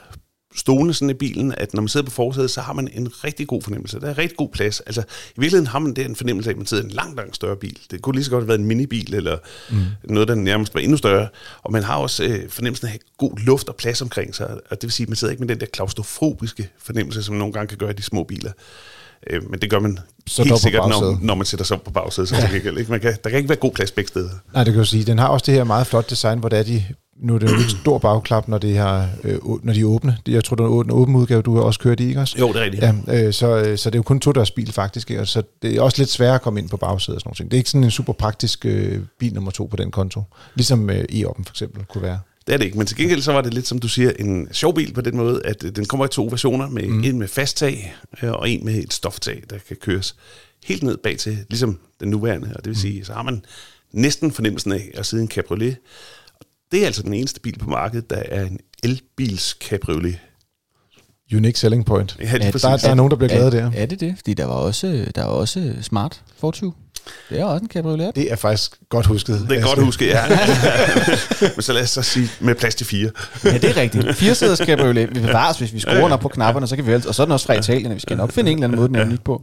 stolene 0.56 0.94
sådan 0.94 1.10
i 1.10 1.14
bilen, 1.14 1.54
at 1.58 1.74
når 1.74 1.82
man 1.82 1.88
sidder 1.88 2.06
på 2.06 2.12
forsædet, 2.12 2.52
så 2.52 2.62
har 2.62 2.74
man 2.74 2.88
en 2.94 3.24
rigtig 3.24 3.48
god 3.48 3.62
fornemmelse. 3.62 4.00
Der 4.00 4.10
er 4.10 4.18
rigtig 4.18 4.38
god 4.38 4.50
plads. 4.50 4.80
Altså, 4.80 5.02
i 5.02 5.40
virkeligheden 5.40 5.68
har 5.68 5.80
man 5.80 5.94
den 5.94 6.16
fornemmelse 6.16 6.50
af, 6.50 6.54
at 6.54 6.58
man 6.58 6.66
sidder 6.66 6.84
i 6.84 6.86
en 6.86 6.92
langt, 6.92 7.16
langt 7.16 7.36
større 7.36 7.56
bil. 7.56 7.80
Det 7.92 8.02
kunne 8.02 8.16
lige 8.16 8.26
så 8.26 8.32
godt 8.32 8.42
have 8.42 8.48
været 8.48 8.60
en 8.60 8.66
minibil, 8.66 9.14
eller 9.14 9.38
mm. 9.70 9.78
noget, 10.04 10.28
der 10.28 10.36
nærmest 10.36 10.74
var 10.74 10.82
endnu 10.82 10.98
større. 10.98 11.28
Og 11.64 11.72
man 11.72 11.84
har 11.84 11.96
også 11.96 12.24
øh, 12.24 12.50
fornemmelsen 12.50 12.88
af 12.88 12.90
at 12.90 12.92
have 12.92 13.00
god 13.18 13.38
luft 13.40 13.70
og 13.70 13.76
plads 13.76 14.02
omkring 14.02 14.36
sig. 14.36 14.50
Og 14.50 14.82
det 14.82 14.84
vil 14.84 14.92
sige, 14.92 15.06
at 15.06 15.10
man 15.10 15.16
sidder 15.16 15.32
ikke 15.32 15.42
med 15.42 15.48
den 15.48 15.60
der 15.60 15.66
klaustrofobiske 15.66 16.70
fornemmelse, 16.78 17.24
som 17.24 17.36
nogle 17.36 17.54
gange 17.54 17.68
kan 17.68 17.78
gøre 17.78 17.90
i 17.90 17.94
de 17.94 18.04
små 18.04 18.24
biler. 18.24 18.52
Øh, 19.30 19.50
men 19.50 19.60
det 19.60 19.70
gør 19.70 19.80
man 19.80 20.00
så 20.28 20.44
helt 20.44 20.60
sikkert, 20.60 20.90
når, 20.90 21.18
når 21.22 21.36
man 21.36 21.46
sætter 21.46 21.66
sig 21.66 21.78
op 21.78 21.84
på 21.84 21.92
bagsædet. 21.92 22.30
Så 22.30 22.36
ja. 22.36 22.54
ikke? 22.54 22.86
Man 22.90 23.00
kan, 23.00 23.18
der 23.24 23.30
kan 23.30 23.38
ikke 23.38 23.50
være 23.50 23.58
god 23.58 23.72
plads 23.72 23.92
begge 23.92 24.08
steder. 24.08 24.30
Nej, 24.54 24.64
det 24.64 24.74
kan 24.74 24.80
du 24.80 24.86
sige. 24.86 25.04
Den 25.04 25.20
har 25.20 25.28
også 25.28 25.44
det 25.46 25.54
her 25.54 25.64
meget 25.64 25.88
flot 25.88 26.10
design, 26.10 26.40
hvor 26.40 26.50
det 26.50 26.60
er 26.60 26.64
de 26.64 26.84
nu 27.16 27.36
er 27.36 27.40
det 27.40 27.52
jo 27.52 27.56
en 27.56 27.70
stor 27.70 27.98
bagklap, 27.98 28.48
når, 28.48 28.58
det 28.58 28.78
har, 28.78 29.10
øh, 29.24 29.40
når 29.64 29.74
de 29.74 29.80
er 29.80 29.86
åbne. 29.86 30.18
Jeg 30.28 30.44
tror, 30.44 30.56
det 30.56 30.64
er 30.64 30.82
en 30.82 30.92
åben 30.92 31.16
udgave, 31.16 31.42
du 31.42 31.56
har 31.56 31.64
også 31.64 31.80
kørt 31.80 32.00
i, 32.00 32.08
ikke 32.08 32.20
også? 32.20 32.36
Jo, 32.40 32.48
det 32.48 32.56
er 32.56 32.64
rigtigt. 32.64 32.84
Ja, 32.84 33.26
øh, 33.26 33.34
så, 33.34 33.58
øh, 33.58 33.78
så 33.78 33.90
det 33.90 33.96
er 33.96 34.00
jo 34.00 34.04
kun 34.04 34.20
to 34.20 34.32
dørs 34.32 34.52
bil 34.52 34.72
faktisk, 34.72 35.12
ikke? 35.12 35.26
så 35.26 35.44
det 35.62 35.76
er 35.76 35.82
også 35.82 36.02
lidt 36.02 36.10
sværere 36.10 36.36
at 36.36 36.42
komme 36.42 36.60
ind 36.60 36.70
på 36.70 36.78
bagsædet 36.78 37.16
og 37.16 37.22
sådan 37.22 37.30
noget. 37.30 37.52
Det 37.52 37.58
er 37.58 37.60
ikke 37.60 37.70
sådan 37.70 37.84
en 37.84 37.92
super 37.92 38.14
praktisk 38.14 38.66
øh, 38.66 39.00
bil 39.20 39.34
nummer 39.34 39.52
to 39.52 39.66
på 39.66 39.76
den 39.76 39.92
konto, 39.92 40.24
ligesom 40.56 40.90
øh, 40.90 41.04
e-oppen 41.12 41.44
for 41.44 41.54
eksempel 41.54 41.86
kunne 41.86 42.02
være. 42.02 42.20
Det 42.48 42.54
er 42.54 42.58
det 42.58 42.66
ikke, 42.66 42.78
men 42.78 42.88
til 42.88 42.98
gengæld 42.98 43.22
så 43.22 43.32
var 43.32 43.42
det 43.42 43.54
lidt, 43.54 43.68
som 43.68 43.80
du 43.80 43.88
siger, 43.88 44.12
en 44.20 44.48
sjov 44.52 44.76
bil 44.76 44.94
på 44.94 45.02
den 45.02 45.18
måde, 45.18 45.42
at 45.46 45.64
øh, 45.64 45.76
den 45.76 45.86
kommer 45.86 46.06
i 46.06 46.10
to 46.10 46.26
versioner, 46.26 46.70
med 46.70 46.84
mm. 46.84 47.04
en 47.04 47.20
med 47.20 47.28
fast 47.28 47.58
tag 47.58 47.96
øh, 48.24 48.32
og 48.32 48.50
en 48.50 48.66
med 48.66 48.76
et 48.76 48.94
stoftag, 48.94 49.44
der 49.50 49.58
kan 49.68 49.78
køres 49.78 50.16
helt 50.66 50.84
ned 50.84 50.98
bag 50.98 51.18
til, 51.18 51.38
ligesom 51.50 51.80
den 52.00 52.10
nuværende. 52.10 52.48
Og 52.48 52.66
det 52.66 52.66
vil 52.66 52.78
mm. 52.78 52.82
sige, 52.82 53.06
så 53.06 53.14
har 53.14 53.24
man 53.24 53.46
næsten 53.92 54.32
fornemmelsen 54.32 54.72
af 54.72 54.92
at 54.94 55.06
sidde 55.06 55.22
i 55.22 55.26
en 55.26 55.30
cabriolet, 55.32 55.78
det 56.72 56.82
er 56.82 56.86
altså 56.86 57.04
den 57.04 57.14
eneste 57.14 57.40
bil 57.40 57.60
på 57.60 57.70
markedet, 57.70 58.10
der 58.10 58.16
er 58.16 58.46
en 58.46 58.60
elbils 58.84 59.58
cabriolet. 59.62 60.20
Unique 61.34 61.60
selling 61.60 61.86
point. 61.86 62.18
Ja, 62.20 62.24
det 62.34 62.46
er, 62.46 62.52
der, 62.52 62.78
der 62.78 62.90
er 62.90 62.96
nogen, 62.96 63.12
der 63.12 63.18
bliver 63.18 63.30
glade 63.30 63.52
der. 63.52 63.72
Er 63.76 63.86
det 63.86 64.00
det? 64.00 64.14
Fordi 64.18 64.34
der 64.34 64.46
var 64.46 64.54
også, 64.54 65.12
der 65.16 65.24
var 65.24 65.32
også 65.32 65.74
Smart 65.82 66.24
Fortwo. 66.38 66.72
Det 67.30 67.40
er 67.40 67.46
også 67.46 67.64
en 67.64 67.70
cabriolet. 67.70 68.16
Det 68.16 68.32
er 68.32 68.36
faktisk 68.36 68.72
godt 68.90 69.06
husket. 69.06 69.46
Det 69.50 69.58
er 69.58 69.62
godt 69.64 69.80
husket, 69.80 70.08
ja. 70.08 70.22
Men 71.56 71.62
så 71.62 71.74
lad 71.74 71.84
os 71.84 71.90
så 71.90 72.02
sige 72.02 72.30
med 72.40 72.56
plads 72.56 72.76
til 72.76 72.86
fire. 72.86 73.10
ja, 73.44 73.58
det 73.58 73.64
er 73.64 73.78
rigtigt. 73.78 74.16
Fire 74.16 74.36
sæders 74.36 74.58
cabriolet. 74.60 75.16
Vi 75.16 75.20
bevares, 75.20 75.58
hvis 75.58 75.74
vi 75.74 75.80
skruer 75.80 76.10
op 76.12 76.20
på 76.20 76.28
knapperne, 76.30 76.68
så 76.68 76.76
kan 76.76 76.86
vi 76.86 76.92
vel, 76.92 77.08
og 77.08 77.16
så 77.16 77.22
er 77.22 77.26
den 77.26 77.32
også 77.32 77.46
fra 77.46 77.54
Italien, 77.54 77.96
vi 77.96 78.00
skal 78.00 78.18
nok 78.18 78.32
finde 78.32 78.52
en 78.52 78.58
eller 78.58 78.68
anden 78.68 78.80
måde, 78.80 78.88
den 78.88 78.96
er 78.96 79.06
nyt 79.06 79.22
på. 79.22 79.42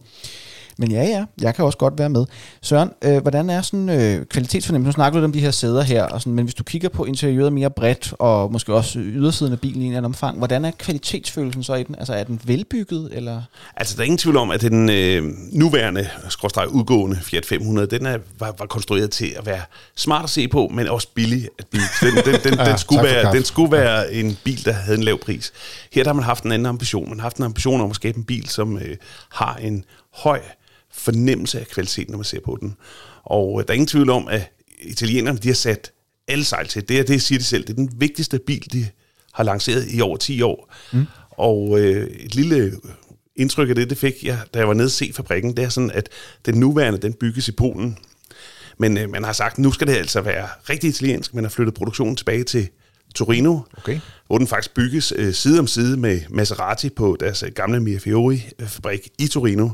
Men 0.82 0.90
ja, 0.90 1.02
ja, 1.02 1.24
jeg 1.40 1.54
kan 1.54 1.64
også 1.64 1.78
godt 1.78 1.98
være 1.98 2.08
med. 2.08 2.24
Søren, 2.62 2.90
øh, 3.02 3.22
hvordan 3.22 3.50
er 3.50 3.62
sådan 3.62 3.88
øh, 3.88 4.26
kvalitetsfornemmelse? 4.26 4.88
Nu 4.88 4.92
snakker 4.92 5.20
du 5.20 5.24
om 5.24 5.32
de 5.32 5.40
her 5.40 5.50
sæder 5.50 5.82
her, 5.82 6.04
og 6.04 6.20
sådan, 6.20 6.32
men 6.32 6.44
hvis 6.44 6.54
du 6.54 6.64
kigger 6.64 6.88
på 6.88 7.04
interiøret 7.04 7.52
mere 7.52 7.70
bredt, 7.70 8.14
og 8.18 8.52
måske 8.52 8.74
også 8.74 8.98
ydersiden 8.98 9.52
af 9.52 9.60
bilen 9.60 9.82
i 9.82 9.86
en 9.86 9.92
anden 9.92 10.04
omfang, 10.04 10.38
hvordan 10.38 10.64
er 10.64 10.70
kvalitetsfølelsen 10.78 11.62
så 11.62 11.74
i 11.74 11.82
den? 11.82 11.94
Altså 11.94 12.14
er 12.14 12.24
den 12.24 12.40
velbygget? 12.44 13.08
Eller? 13.12 13.42
Altså 13.76 13.96
der 13.96 14.00
er 14.00 14.04
ingen 14.04 14.18
tvivl 14.18 14.36
om, 14.36 14.50
at 14.50 14.60
den 14.60 14.90
øh, 14.90 15.22
nuværende, 15.52 16.08
skråstrej 16.28 16.64
udgående 16.64 17.16
Fiat 17.22 17.46
500, 17.46 17.86
den 17.86 18.06
er, 18.06 18.18
var, 18.38 18.54
var 18.58 18.66
konstrueret 18.66 19.10
til 19.10 19.34
at 19.38 19.46
være 19.46 19.62
smart 19.96 20.24
at 20.24 20.30
se 20.30 20.48
på, 20.48 20.70
men 20.74 20.88
også 20.88 21.08
billig 21.14 21.48
at 21.58 21.66
bygge. 21.66 21.86
Den, 22.00 22.14
den, 22.14 22.40
den, 22.44 22.58
ja, 22.58 22.70
den, 22.70 22.78
skulle, 22.78 23.02
være, 23.02 23.32
den 23.32 23.44
skulle 23.44 23.72
være 23.72 24.12
en 24.12 24.38
bil, 24.44 24.64
der 24.64 24.72
havde 24.72 24.98
en 24.98 25.04
lav 25.04 25.18
pris. 25.18 25.52
Her 25.92 26.02
der 26.02 26.08
har 26.08 26.14
man 26.14 26.24
haft 26.24 26.44
en 26.44 26.52
anden 26.52 26.66
ambition. 26.66 27.08
Man 27.08 27.18
har 27.18 27.22
haft 27.22 27.36
en 27.36 27.44
ambition 27.44 27.80
om 27.80 27.90
at 27.90 27.96
skabe 27.96 28.18
en 28.18 28.24
bil, 28.24 28.48
som 28.48 28.78
øh, 28.78 28.96
har 29.32 29.54
en 29.54 29.84
høj 30.14 30.40
fornemmelse 30.94 31.60
af 31.60 31.66
kvalitet, 31.66 32.10
når 32.10 32.18
man 32.18 32.24
ser 32.24 32.40
på 32.44 32.58
den. 32.60 32.76
Og 33.22 33.60
øh, 33.60 33.66
der 33.66 33.72
er 33.72 33.74
ingen 33.74 33.86
tvivl 33.86 34.10
om, 34.10 34.28
at 34.28 34.52
italienerne 34.80 35.38
de 35.38 35.48
har 35.48 35.54
sat 35.54 35.92
alle 36.28 36.44
sejl 36.44 36.68
til. 36.68 36.88
Det, 36.88 36.98
er, 36.98 37.02
det 37.02 37.22
siger 37.22 37.38
de 37.38 37.44
selv. 37.44 37.62
Det 37.62 37.70
er 37.70 37.74
den 37.74 37.90
vigtigste 37.96 38.38
bil, 38.38 38.72
de 38.72 38.86
har 39.32 39.44
lanceret 39.44 39.86
i 39.90 40.00
over 40.00 40.16
10 40.16 40.42
år. 40.42 40.74
Mm. 40.92 41.06
Og 41.30 41.80
øh, 41.80 42.06
et 42.06 42.34
lille 42.34 42.72
indtryk 43.36 43.68
af 43.68 43.74
det, 43.74 43.90
det 43.90 43.98
fik 43.98 44.24
jeg, 44.24 44.38
da 44.54 44.58
jeg 44.58 44.68
var 44.68 44.74
nede 44.74 44.86
og 44.86 44.90
se 44.90 45.12
fabrikken, 45.14 45.56
det 45.56 45.64
er 45.64 45.68
sådan, 45.68 45.90
at 45.90 46.08
den 46.46 46.54
nuværende, 46.54 46.98
den 46.98 47.12
bygges 47.12 47.48
i 47.48 47.52
Polen. 47.52 47.98
Men 48.78 48.98
øh, 48.98 49.10
man 49.10 49.24
har 49.24 49.32
sagt, 49.32 49.58
nu 49.58 49.72
skal 49.72 49.86
det 49.86 49.94
altså 49.94 50.20
være 50.20 50.48
rigtig 50.70 50.88
italiensk. 50.90 51.34
Man 51.34 51.44
har 51.44 51.48
flyttet 51.50 51.74
produktionen 51.74 52.16
tilbage 52.16 52.44
til 52.44 52.68
Torino, 53.14 53.58
Okay. 53.78 54.00
hvor 54.26 54.38
den 54.38 54.46
faktisk 54.46 54.74
bygges 54.74 55.12
øh, 55.16 55.34
side 55.34 55.58
om 55.58 55.66
side 55.66 55.96
med 55.96 56.20
Maserati 56.30 56.88
på 56.88 57.16
deres 57.20 57.42
øh, 57.42 57.52
gamle 57.52 57.80
Mirafiori-fabrik 57.80 59.08
i 59.18 59.26
Torino. 59.26 59.68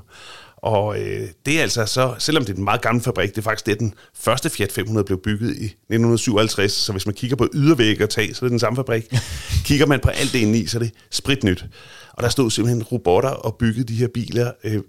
Og 0.62 1.00
øh, 1.00 1.28
det 1.46 1.58
er 1.58 1.62
altså 1.62 1.86
så, 1.86 2.14
selvom 2.18 2.44
det 2.44 2.52
er 2.52 2.56
en 2.56 2.64
meget 2.64 2.82
gammel 2.82 3.04
fabrik, 3.04 3.30
det 3.30 3.38
er 3.38 3.42
faktisk 3.42 3.66
det, 3.66 3.80
den 3.80 3.94
første 4.14 4.50
Fiat 4.50 4.72
500 4.72 5.04
blev 5.04 5.22
bygget 5.22 5.50
i 5.50 5.64
1957, 5.64 6.72
så 6.72 6.92
hvis 6.92 7.06
man 7.06 7.14
kigger 7.14 7.36
på 7.36 7.48
ydervæg 7.54 8.02
og 8.02 8.10
tag, 8.10 8.36
så 8.36 8.44
er 8.44 8.46
det 8.46 8.50
den 8.50 8.58
samme 8.58 8.76
fabrik. 8.76 9.04
kigger 9.68 9.86
man 9.86 10.00
på 10.00 10.08
alt 10.08 10.32
det 10.32 10.38
indeni, 10.38 10.66
så 10.66 10.78
er 10.78 10.82
det 10.82 10.92
spritnyt. 11.10 11.66
Og 12.12 12.22
der 12.22 12.28
stod 12.28 12.50
simpelthen 12.50 12.82
robotter 12.82 13.30
og 13.30 13.56
byggede 13.56 13.84
de 13.84 13.94
her 13.94 14.08
biler 14.14 14.52
øh, 14.64 14.82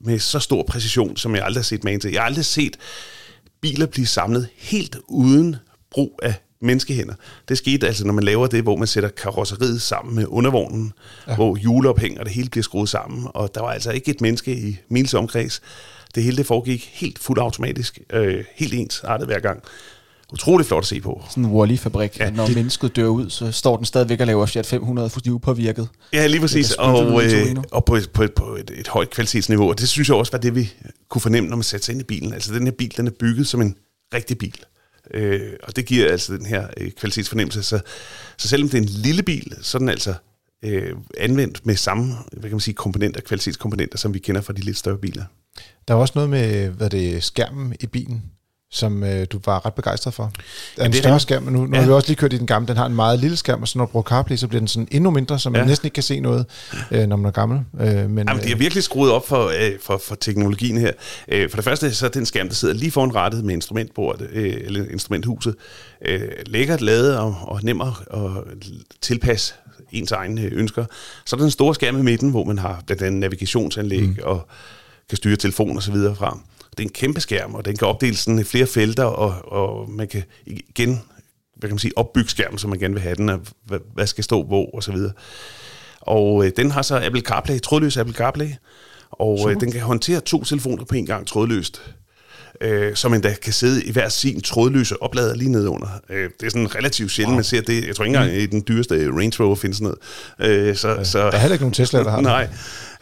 med 0.00 0.18
så 0.18 0.38
stor 0.38 0.62
præcision, 0.62 1.16
som 1.16 1.34
jeg 1.34 1.44
aldrig 1.44 1.60
har 1.60 1.64
set 1.64 1.84
man 1.84 2.00
til. 2.00 2.12
Jeg 2.12 2.20
har 2.20 2.26
aldrig 2.26 2.44
set 2.44 2.76
biler 3.60 3.86
blive 3.86 4.06
samlet 4.06 4.48
helt 4.56 4.96
uden 5.08 5.56
brug 5.90 6.20
af 6.22 6.34
menneskehænder. 6.60 7.14
Det 7.48 7.58
skete 7.58 7.86
altså, 7.86 8.06
når 8.06 8.12
man 8.12 8.24
laver 8.24 8.46
det, 8.46 8.62
hvor 8.62 8.76
man 8.76 8.86
sætter 8.86 9.08
karosseriet 9.10 9.82
sammen 9.82 10.14
med 10.14 10.24
undervognen, 10.28 10.92
ja. 11.28 11.34
hvor 11.34 11.56
hjulophæng 11.56 12.18
og 12.20 12.24
det 12.26 12.34
hele 12.34 12.48
bliver 12.48 12.62
skruet 12.64 12.88
sammen, 12.88 13.26
og 13.34 13.54
der 13.54 13.60
var 13.60 13.70
altså 13.70 13.90
ikke 13.90 14.10
et 14.10 14.20
menneske 14.20 14.56
i 14.56 14.78
mils 14.88 15.14
omkreds. 15.14 15.60
Det 16.14 16.22
hele 16.22 16.36
det 16.36 16.46
foregik 16.46 16.90
helt 16.94 17.18
fuldt 17.18 17.40
automatisk, 17.40 17.98
øh, 18.12 18.44
helt 18.56 18.74
ens 18.74 19.00
artet 19.04 19.26
hver 19.26 19.40
gang. 19.40 19.62
Utrolig 20.32 20.66
flot 20.66 20.82
at 20.82 20.86
se 20.86 21.00
på. 21.00 21.22
Sådan 21.30 21.44
en 21.44 21.50
Wally-fabrik. 21.50 22.18
Ja, 22.20 22.30
Når 22.30 22.46
det- 22.46 22.54
mennesket 22.54 22.96
dør 22.96 23.06
ud, 23.06 23.30
så 23.30 23.52
står 23.52 23.76
den 23.76 23.84
stadigvæk 23.86 24.20
og 24.20 24.26
laver 24.26 24.46
Fiat 24.46 24.66
500 24.66 25.10
fuldstændig 25.10 25.32
upåvirket. 25.34 25.88
Ja, 26.12 26.26
lige 26.26 26.40
præcis. 26.40 26.72
Og, 26.72 27.24
øh, 27.24 27.56
og 27.72 27.84
på, 27.84 27.94
et, 27.96 28.10
på, 28.10 28.22
et, 28.22 28.34
på 28.34 28.56
et, 28.56 28.70
et 28.78 28.88
højt 28.88 29.10
kvalitetsniveau. 29.10 29.68
Og 29.68 29.78
det 29.80 29.88
synes 29.88 30.08
jeg 30.08 30.16
også 30.16 30.32
var 30.32 30.38
det, 30.38 30.54
vi 30.54 30.72
kunne 31.08 31.20
fornemme, 31.20 31.48
når 31.50 31.56
man 31.56 31.62
satte 31.62 31.86
sig 31.86 31.92
ind 31.92 32.00
i 32.00 32.04
bilen. 32.04 32.32
Altså 32.32 32.54
den 32.54 32.64
her 32.66 32.70
bil, 32.72 32.96
den 32.96 33.06
er 33.06 33.10
bygget 33.10 33.46
som 33.46 33.60
en 33.60 33.76
rigtig 34.14 34.38
bil. 34.38 34.54
Øh, 35.14 35.52
og 35.62 35.76
det 35.76 35.86
giver 35.86 36.10
altså 36.10 36.36
den 36.36 36.46
her 36.46 36.68
øh, 36.76 36.90
kvalitetsfornemmelse. 36.90 37.62
Så, 37.62 37.80
så 38.36 38.48
selvom 38.48 38.68
det 38.68 38.78
er 38.78 38.82
en 38.82 38.88
lille 38.88 39.22
bil, 39.22 39.56
så 39.62 39.78
er 39.78 39.78
den 39.78 39.88
altså 39.88 40.14
øh, 40.64 40.96
anvendt 41.18 41.66
med 41.66 41.76
samme 41.76 42.14
hvad 42.32 42.42
kan 42.42 42.50
man 42.50 42.60
sige, 42.60 42.74
komponenter, 42.74 43.20
kvalitetskomponenter, 43.20 43.98
som 43.98 44.14
vi 44.14 44.18
kender 44.18 44.40
fra 44.40 44.52
de 44.52 44.60
lidt 44.60 44.76
større 44.76 44.98
biler. 44.98 45.24
Der 45.88 45.94
var 45.94 46.00
også 46.00 46.12
noget 46.14 46.30
med, 46.30 46.68
hvad 46.68 46.90
det 46.90 47.16
er, 47.16 47.20
skærmen 47.20 47.76
i 47.80 47.86
bilen, 47.86 48.22
som 48.76 49.04
øh, 49.04 49.26
du 49.32 49.40
var 49.44 49.66
ret 49.66 49.74
begejstret 49.74 50.14
for. 50.14 50.32
Det 50.34 50.82
er 50.82 50.84
en 50.86 50.92
det 50.92 50.98
er 50.98 51.02
større 51.02 51.14
rigtigt. 51.14 51.22
skærm, 51.28 51.42
men 51.42 51.52
nu, 51.54 51.66
nu 51.66 51.74
Ja. 51.74 51.80
har 51.80 51.86
vi 51.86 51.92
også 51.92 52.08
lige 52.08 52.16
kørt 52.16 52.32
i 52.32 52.38
den 52.38 52.46
gamle. 52.46 52.68
Den 52.68 52.76
har 52.76 52.86
en 52.86 52.94
meget 52.94 53.18
lille 53.18 53.36
skærm, 53.36 53.62
og 53.62 53.68
så 53.68 53.78
når 53.78 53.86
du 53.86 53.90
bruger 53.92 54.04
CarPlay, 54.04 54.36
så 54.36 54.48
bliver 54.48 54.60
den 54.60 54.68
sådan 54.68 54.88
endnu 54.90 55.10
mindre, 55.10 55.38
så 55.38 55.50
man 55.50 55.60
Ja. 55.60 55.66
næsten 55.66 55.86
ikke 55.86 55.94
kan 55.94 56.02
se 56.02 56.20
noget, 56.20 56.46
øh, 56.90 57.06
når 57.06 57.16
man 57.16 57.26
er 57.26 57.30
gammel. 57.30 57.60
Øh, 57.80 57.86
men, 58.10 58.28
Jamen, 58.28 58.42
de 58.44 58.48
har 58.48 58.56
virkelig 58.56 58.82
skruet 58.84 59.12
op 59.12 59.28
for, 59.28 59.46
øh, 59.46 59.72
for, 59.82 60.00
for 60.04 60.14
teknologien 60.14 60.78
her. 60.78 60.92
Øh, 61.28 61.50
for 61.50 61.56
det 61.56 61.64
første 61.64 61.94
så 61.94 62.06
er 62.06 62.10
den 62.10 62.26
skærm, 62.26 62.48
der 62.48 62.54
sidder 62.54 62.74
lige 62.74 62.90
foran 62.90 63.14
rettet 63.14 63.44
med 63.44 63.54
instrumentbordet, 63.54 64.28
øh, 64.32 64.54
eller 64.60 64.84
instrumenthuset, 64.90 65.54
øh, 66.06 66.20
lækkert 66.46 66.80
lavet 66.80 67.18
og, 67.18 67.36
og 67.42 67.60
nem 67.62 67.80
at 67.80 67.88
at 68.14 68.20
tilpasse 69.00 69.54
ens 69.92 70.12
egne 70.12 70.40
øh, 70.40 70.52
ønsker. 70.54 70.84
Så 71.24 71.36
er 71.36 71.38
der 71.38 71.44
den 71.44 71.50
store 71.50 71.74
skærm 71.74 71.98
i 71.98 72.02
midten, 72.02 72.30
hvor 72.30 72.44
man 72.44 72.58
har 72.58 72.82
blandt 72.86 73.02
andet 73.02 73.20
navigationsanlæg 73.20 74.02
mm. 74.02 74.16
og 74.22 74.48
kan 75.08 75.16
styre 75.16 75.36
telefon 75.36 75.76
og 75.76 75.82
så 75.82 75.92
videre 75.92 76.14
fra. 76.14 76.38
Det 76.76 76.84
er 76.84 76.88
en 76.88 76.92
kæmpe 76.92 77.20
skærm, 77.20 77.54
og 77.54 77.64
den 77.64 77.76
kan 77.76 77.88
opdeles 77.88 78.18
sådan 78.18 78.38
i 78.38 78.44
flere 78.44 78.66
felter, 78.66 79.04
og, 79.04 79.52
og 79.52 79.90
man 79.90 80.08
kan 80.08 80.22
igen 80.46 81.00
hvad 81.56 81.68
kan 81.68 81.74
man 81.74 81.78
sige, 81.78 81.98
opbygge 81.98 82.30
skærmen, 82.30 82.58
som 82.58 82.70
man 82.70 82.78
gerne 82.78 82.94
vil 82.94 83.02
have 83.02 83.14
den, 83.14 83.28
og 83.28 83.40
hvad, 83.64 83.78
hvad 83.94 84.06
skal 84.06 84.24
stå 84.24 84.42
hvor, 84.42 84.70
og 84.74 84.82
så 84.82 84.92
videre. 84.92 85.12
Og 86.00 86.46
øh, 86.46 86.52
den 86.56 86.70
har 86.70 86.82
så 86.82 87.00
Apple 87.04 87.20
CarPlay, 87.20 87.60
trådløs 87.60 87.96
Apple 87.96 88.14
CarPlay, 88.14 88.48
og 89.10 89.50
øh, 89.50 89.60
den 89.60 89.72
kan 89.72 89.80
håndtere 89.80 90.20
to 90.20 90.44
telefoner 90.44 90.84
på 90.84 90.94
en 90.94 91.06
gang 91.06 91.26
trådløst. 91.26 91.94
Øh, 92.60 92.94
som 92.94 93.14
endda 93.14 93.34
kan 93.42 93.52
sidde 93.52 93.84
i 93.84 93.92
hver 93.92 94.08
sin 94.08 94.40
trådløse 94.40 95.02
oplader 95.02 95.34
lige 95.34 95.50
nede 95.50 95.68
under. 95.68 95.88
Øh, 96.10 96.30
det 96.40 96.46
er 96.46 96.50
sådan 96.50 96.74
relativt 96.74 97.10
sjældent, 97.10 97.32
wow. 97.32 97.36
man 97.36 97.44
ser 97.44 97.60
det. 97.60 97.86
Jeg 97.86 97.96
tror 97.96 98.04
ikke 98.04 98.16
engang, 98.16 98.36
i 98.36 98.46
den 98.46 98.64
dyreste 98.68 99.10
Range 99.10 99.32
Rover 99.40 99.56
findes 99.56 99.80
noget. 99.80 99.98
Øh, 100.40 100.76
så, 100.76 100.98
så, 101.02 101.18
Der 101.18 101.24
er 101.24 101.38
heller 101.38 101.54
ikke 101.54 101.62
nogen 101.62 101.74
Tesla, 101.74 101.98
der 101.98 102.10
har. 102.10 102.20
Nej, 102.20 102.48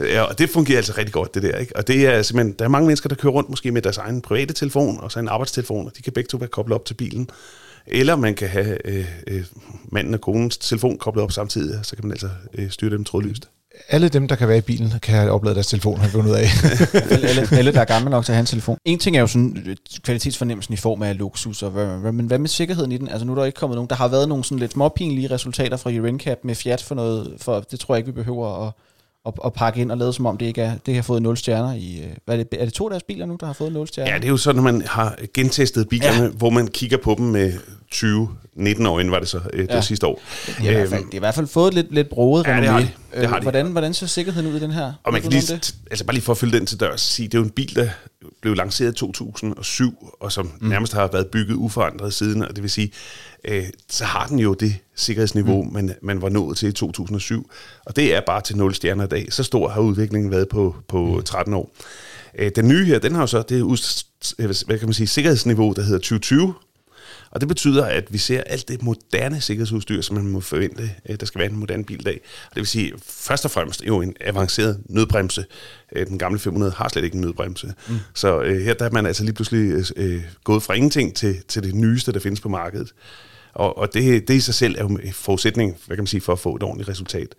ja, 0.00 0.22
og 0.22 0.38
det 0.38 0.50
fungerer 0.50 0.78
altså 0.78 0.94
rigtig 0.98 1.12
godt, 1.12 1.34
det 1.34 1.42
der. 1.42 1.58
Ikke? 1.58 1.76
Og 1.76 1.88
det 1.88 2.06
er 2.06 2.22
simpelthen, 2.22 2.54
der 2.58 2.64
er 2.64 2.68
mange 2.68 2.86
mennesker, 2.86 3.08
der 3.08 3.16
kører 3.16 3.32
rundt 3.32 3.50
måske 3.50 3.72
med 3.72 3.82
deres 3.82 3.98
egen 3.98 4.20
private 4.20 4.54
telefon, 4.54 5.00
og 5.00 5.12
så 5.12 5.18
en 5.18 5.28
arbejdstelefon, 5.28 5.86
og 5.86 5.92
de 5.96 6.02
kan 6.02 6.12
begge 6.12 6.28
to 6.28 6.36
være 6.36 6.48
koblet 6.48 6.74
op 6.74 6.84
til 6.84 6.94
bilen. 6.94 7.30
Eller 7.86 8.16
man 8.16 8.34
kan 8.34 8.48
have 8.48 8.86
øh, 8.86 9.06
øh, 9.26 9.44
manden 9.92 10.14
og 10.14 10.20
konens 10.20 10.58
telefon 10.58 10.98
koblet 10.98 11.24
op 11.24 11.32
samtidig, 11.32 11.78
og 11.78 11.86
så 11.86 11.96
kan 11.96 12.04
man 12.04 12.12
altså 12.12 12.28
øh, 12.54 12.70
styre 12.70 12.90
dem 12.90 13.04
trådløst. 13.04 13.48
Alle 13.88 14.08
dem, 14.08 14.28
der 14.28 14.36
kan 14.36 14.48
være 14.48 14.58
i 14.58 14.60
bilen, 14.60 14.92
kan 15.02 15.14
have 15.14 15.30
opladet 15.30 15.56
deres 15.56 15.66
telefon, 15.66 15.98
har 15.98 16.06
vi 16.06 16.12
fundet 16.12 16.30
ud 16.30 16.36
af. 16.36 16.46
alle, 17.28 17.58
alle, 17.58 17.72
der 17.72 17.80
er 17.80 17.84
gamle 17.84 18.10
nok 18.10 18.24
til 18.24 18.32
at 18.32 18.36
have 18.36 18.40
en 18.40 18.46
telefon. 18.46 18.78
En 18.84 18.98
ting 18.98 19.16
er 19.16 19.20
jo 19.20 19.26
sådan 19.26 19.62
øh, 19.66 19.76
kvalitetsfornemmelsen 20.02 20.74
i 20.74 20.76
form 20.76 21.02
af 21.02 21.18
luksus, 21.18 21.62
og 21.62 21.70
hvad, 21.70 21.86
hvad, 21.86 22.12
men 22.12 22.26
hvad 22.26 22.38
med 22.38 22.48
sikkerheden 22.48 22.92
i 22.92 22.96
den? 22.96 23.08
Altså 23.08 23.26
nu 23.26 23.32
er 23.32 23.36
der 23.36 23.44
ikke 23.44 23.56
kommet 23.56 23.76
nogen. 23.76 23.90
Der 23.90 23.96
har 23.96 24.08
været 24.08 24.28
nogle 24.28 24.44
sådan 24.44 24.58
lidt 24.58 24.72
småpinlige 24.72 25.30
resultater 25.30 25.76
fra 25.76 25.90
RenCap 25.90 26.38
med 26.44 26.54
Fiat 26.54 26.82
for 26.82 26.94
noget, 26.94 27.34
for 27.38 27.60
det 27.60 27.80
tror 27.80 27.94
jeg 27.94 27.98
ikke, 27.98 28.14
vi 28.14 28.22
behøver 28.22 28.66
at, 28.66 28.72
at, 29.26 29.32
at 29.44 29.52
pakke 29.52 29.80
ind 29.80 29.92
og 29.92 29.98
lade 29.98 30.12
som 30.12 30.26
om 30.26 30.36
det 30.38 30.46
ikke 30.46 30.62
er, 30.62 30.72
det 30.86 30.94
har 30.94 31.02
fået 31.02 31.22
0 31.22 31.36
stjerner 31.36 31.74
i, 31.74 32.00
øh, 32.04 32.10
hvad 32.24 32.38
er 32.38 32.42
det, 32.42 32.60
er 32.60 32.64
det 32.64 32.74
to 32.74 32.84
af 32.84 32.90
deres 32.90 33.02
biler 33.02 33.26
nu, 33.26 33.36
der 33.40 33.46
har 33.46 33.52
fået 33.52 33.72
0 33.72 33.88
stjerner? 33.88 34.12
Ja, 34.12 34.18
det 34.18 34.24
er 34.24 34.28
jo 34.28 34.36
sådan, 34.36 34.56
når 34.56 34.72
man 34.72 34.82
har 34.86 35.16
gentestet 35.34 35.88
bilerne, 35.88 36.22
ja. 36.22 36.28
hvor 36.28 36.50
man 36.50 36.68
kigger 36.68 36.96
på 36.96 37.14
dem 37.18 37.26
med 37.26 37.52
20, 37.90 38.28
19 38.56 38.86
år 38.86 39.00
inden 39.00 39.12
var 39.12 39.18
det 39.18 39.28
så 39.28 39.40
øh, 39.52 39.62
det 39.62 39.74
Ja. 39.74 39.80
sidste 39.80 40.06
år. 40.06 40.20
Det 40.46 40.54
har, 40.54 40.70
i 40.70 40.72
hvert 40.74 40.88
fald, 40.88 41.00
det 41.04 41.12
har 41.12 41.16
i 41.16 41.18
hvert 41.18 41.34
fald 41.34 41.46
fået 41.46 41.74
lidt, 41.74 41.94
lidt 41.94 42.08
broet 42.08 42.46
Ja, 42.46 42.56
det 42.60 42.68
har 42.68 42.80
de. 42.80 42.88
Det 43.14 43.28
har 43.28 43.36
de. 43.38 43.42
Hvordan, 43.42 43.66
hvordan 43.66 43.94
ser 43.94 44.06
sikkerheden 44.06 44.50
ud 44.50 44.56
i 44.56 44.60
den 44.60 44.70
her? 44.70 44.92
Og 45.04 45.12
man 45.12 45.22
kan 45.22 45.30
lige, 45.30 45.40
det? 45.54 45.74
altså 45.90 46.04
bare 46.04 46.14
lige 46.14 46.24
for 46.24 46.32
at 46.32 46.38
følge 46.38 46.58
den 46.58 46.66
til 46.66 46.80
dørs, 46.80 47.00
sige, 47.00 47.28
det 47.28 47.34
er 47.34 47.38
jo 47.38 47.44
en 47.44 47.50
bil, 47.50 47.74
der 47.76 47.88
blev 48.44 48.56
lanceret 48.56 48.92
i 48.92 48.94
2007, 48.94 50.08
og 50.20 50.32
som 50.32 50.52
mm. 50.60 50.68
nærmest 50.68 50.92
har 50.92 51.08
været 51.12 51.26
bygget 51.26 51.54
uforandret 51.54 52.14
siden, 52.14 52.42
og 52.42 52.56
det 52.56 52.62
vil 52.62 52.70
sige, 52.70 52.92
øh, 53.44 53.64
så 53.90 54.04
har 54.04 54.26
den 54.26 54.38
jo 54.38 54.54
det 54.54 54.76
sikkerhedsniveau, 54.96 55.62
mm. 55.62 55.72
man, 55.72 55.94
man 56.02 56.22
var 56.22 56.28
nået 56.28 56.56
til 56.56 56.68
i 56.68 56.72
2007, 56.72 57.50
og 57.86 57.96
det 57.96 58.14
er 58.14 58.20
bare 58.26 58.40
til 58.40 58.56
0 58.56 58.74
stjerner 58.74 59.04
i 59.04 59.08
dag. 59.08 59.32
Så 59.32 59.42
stor 59.42 59.68
har 59.68 59.80
udviklingen 59.80 60.30
været 60.30 60.48
på, 60.48 60.76
på 60.88 61.06
mm. 61.06 61.22
13 61.22 61.54
år. 61.54 61.74
Øh, 62.38 62.50
den 62.56 62.68
nye 62.68 62.84
her, 62.84 62.98
den 62.98 63.14
har 63.14 63.20
jo 63.20 63.26
så 63.26 63.42
det 63.42 63.60
ud, 63.60 64.04
hvad 64.66 64.78
kan 64.78 64.88
man 64.88 64.94
sige, 64.94 65.06
sikkerhedsniveau, 65.06 65.72
der 65.72 65.82
hedder 65.82 65.98
2020, 65.98 66.54
og 67.34 67.40
det 67.40 67.48
betyder, 67.48 67.84
at 67.84 68.12
vi 68.12 68.18
ser 68.18 68.42
alt 68.42 68.68
det 68.68 68.82
moderne 68.82 69.40
sikkerhedsudstyr, 69.40 70.00
som 70.00 70.16
man 70.16 70.26
må 70.26 70.40
forvente, 70.40 70.90
øh, 71.08 71.16
der 71.20 71.26
skal 71.26 71.38
være 71.38 71.50
en 71.50 71.56
moderne 71.56 71.84
bil 71.84 72.00
i 72.00 72.02
dag. 72.02 72.20
Og 72.50 72.54
det 72.54 72.60
vil 72.60 72.66
sige, 72.66 72.92
først 73.02 73.44
og 73.44 73.50
fremmest 73.50 73.82
jo 73.86 74.00
en 74.00 74.16
avanceret 74.20 74.80
nødbremse. 74.86 75.44
Øh, 75.92 76.06
Den 76.06 76.18
gamle 76.18 76.38
500 76.38 76.72
har 76.72 76.88
slet 76.88 77.04
ikke 77.04 77.14
en 77.14 77.20
nødbremse. 77.20 77.74
Mm. 77.88 77.94
Så 78.14 78.40
øh, 78.42 78.62
her 78.62 78.74
der 78.74 78.84
er 78.84 78.90
man 78.90 79.06
altså 79.06 79.24
lige 79.24 79.34
pludselig 79.34 79.84
øh, 79.96 80.22
gået 80.44 80.62
fra 80.62 80.74
ingenting 80.74 81.16
til, 81.16 81.42
til 81.48 81.62
det 81.62 81.74
nyeste, 81.74 82.12
der 82.12 82.20
findes 82.20 82.40
på 82.40 82.48
markedet. 82.48 82.92
Og, 83.54 83.78
og 83.78 83.94
det, 83.94 84.28
det 84.28 84.34
i 84.34 84.40
sig 84.40 84.54
selv 84.54 84.74
er 84.78 84.82
jo 84.82 84.88
en 84.88 85.12
forudsætning 85.12 85.76
hvad 85.86 85.96
kan 85.96 86.02
man 86.02 86.06
sige, 86.06 86.20
for 86.20 86.32
at 86.32 86.38
få 86.38 86.56
et 86.56 86.62
ordentligt 86.62 86.88
resultat. 86.88 87.34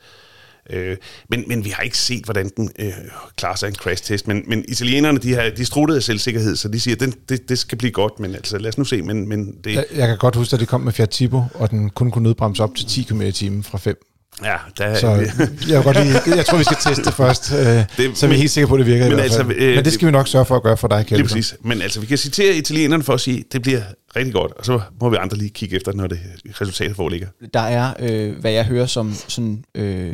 Øh, 0.69 0.98
men, 1.29 1.43
men 1.48 1.65
vi 1.65 1.69
har 1.69 1.84
ikke 1.84 1.98
set, 1.98 2.24
hvordan 2.24 2.51
den 2.57 2.69
øh, 2.79 2.91
klarer 3.38 3.55
sig 3.55 3.67
i 3.67 3.69
en 3.69 3.75
crash-test. 3.75 4.27
Men, 4.27 4.43
men 4.48 4.65
italienerne, 4.67 5.17
de, 5.19 5.34
har, 5.34 5.50
de 5.57 5.65
struttede 5.65 5.98
af 5.98 6.03
selvsikkerhed, 6.03 6.55
så 6.55 6.67
de 6.67 6.79
siger, 6.79 6.95
at 6.95 7.00
den, 7.00 7.13
det, 7.29 7.50
det 7.50 7.60
skal 7.60 7.77
blive 7.77 7.91
godt. 7.91 8.19
Men 8.19 8.36
altså, 8.36 8.57
lad 8.57 8.69
os 8.69 8.77
nu 8.77 8.84
se. 8.84 9.01
Men, 9.01 9.29
men 9.29 9.55
det, 9.63 9.74
Jeg, 9.75 9.86
jeg 9.95 10.07
kan 10.07 10.17
godt 10.17 10.36
huske, 10.36 10.53
at 10.53 10.60
det 10.60 10.67
kom 10.67 10.81
med 10.81 10.91
Fiat 10.93 11.10
Tipo, 11.10 11.43
og 11.53 11.72
den 11.72 11.89
kun 11.89 12.12
kunne 12.12 12.24
nødbremse 12.24 12.63
op 12.63 12.75
til 12.75 12.86
10 12.88 13.03
km 13.03 13.22
i 13.22 13.31
timen 13.31 13.63
fra 13.63 13.77
5. 13.77 13.95
ja, 14.43 14.55
der, 14.77 14.95
Så 14.95 15.07
jeg, 15.69 15.84
godt 15.84 15.98
lige, 16.03 16.36
jeg 16.38 16.45
tror, 16.45 16.57
vi 16.57 16.63
skal 16.63 16.77
teste 16.81 17.12
først, 17.12 17.51
øh, 17.53 17.57
det, 17.98 18.17
så 18.17 18.27
vi 18.27 18.34
er 18.34 18.38
helt 18.38 18.51
sikre 18.51 18.67
på, 18.67 18.74
at 18.75 18.79
det 18.79 18.88
virker 18.88 19.03
men 19.05 19.12
i 19.12 19.15
hvert 19.15 19.31
fald. 19.31 19.48
altså, 19.50 19.63
øh, 19.65 19.75
men 19.75 19.86
det 19.86 19.93
skal 19.93 20.05
vi 20.05 20.12
nok 20.12 20.27
sørge 20.27 20.45
for 20.45 20.55
at 20.55 20.63
gøre 20.63 20.77
for 20.77 20.88
dig, 20.88 20.98
Lige 20.98 21.07
Kjeld. 21.07 21.24
præcis. 21.24 21.55
Men 21.63 21.81
altså, 21.81 22.00
vi 22.00 22.05
kan 22.05 22.17
citere 22.17 22.55
italienerne 22.55 23.03
for 23.03 23.13
at 23.13 23.22
sige, 23.22 23.39
at 23.39 23.53
det 23.53 23.62
bliver 23.62 23.81
rigtig 24.15 24.34
godt, 24.34 24.51
og 24.51 24.65
så 24.65 24.81
må 25.01 25.10
vi 25.10 25.15
andre 25.19 25.38
lige 25.38 25.50
kigge 25.50 25.75
efter, 25.75 25.93
når 25.93 26.07
det 26.07 26.19
resultatet 26.62 26.95
foreligger. 26.95 27.27
Der 27.53 27.60
er, 27.60 27.93
øh, 28.00 28.39
hvad 28.39 28.51
jeg 28.51 28.65
hører 28.65 28.86
som 28.86 29.13
sådan, 29.27 29.63
øh, 29.75 30.13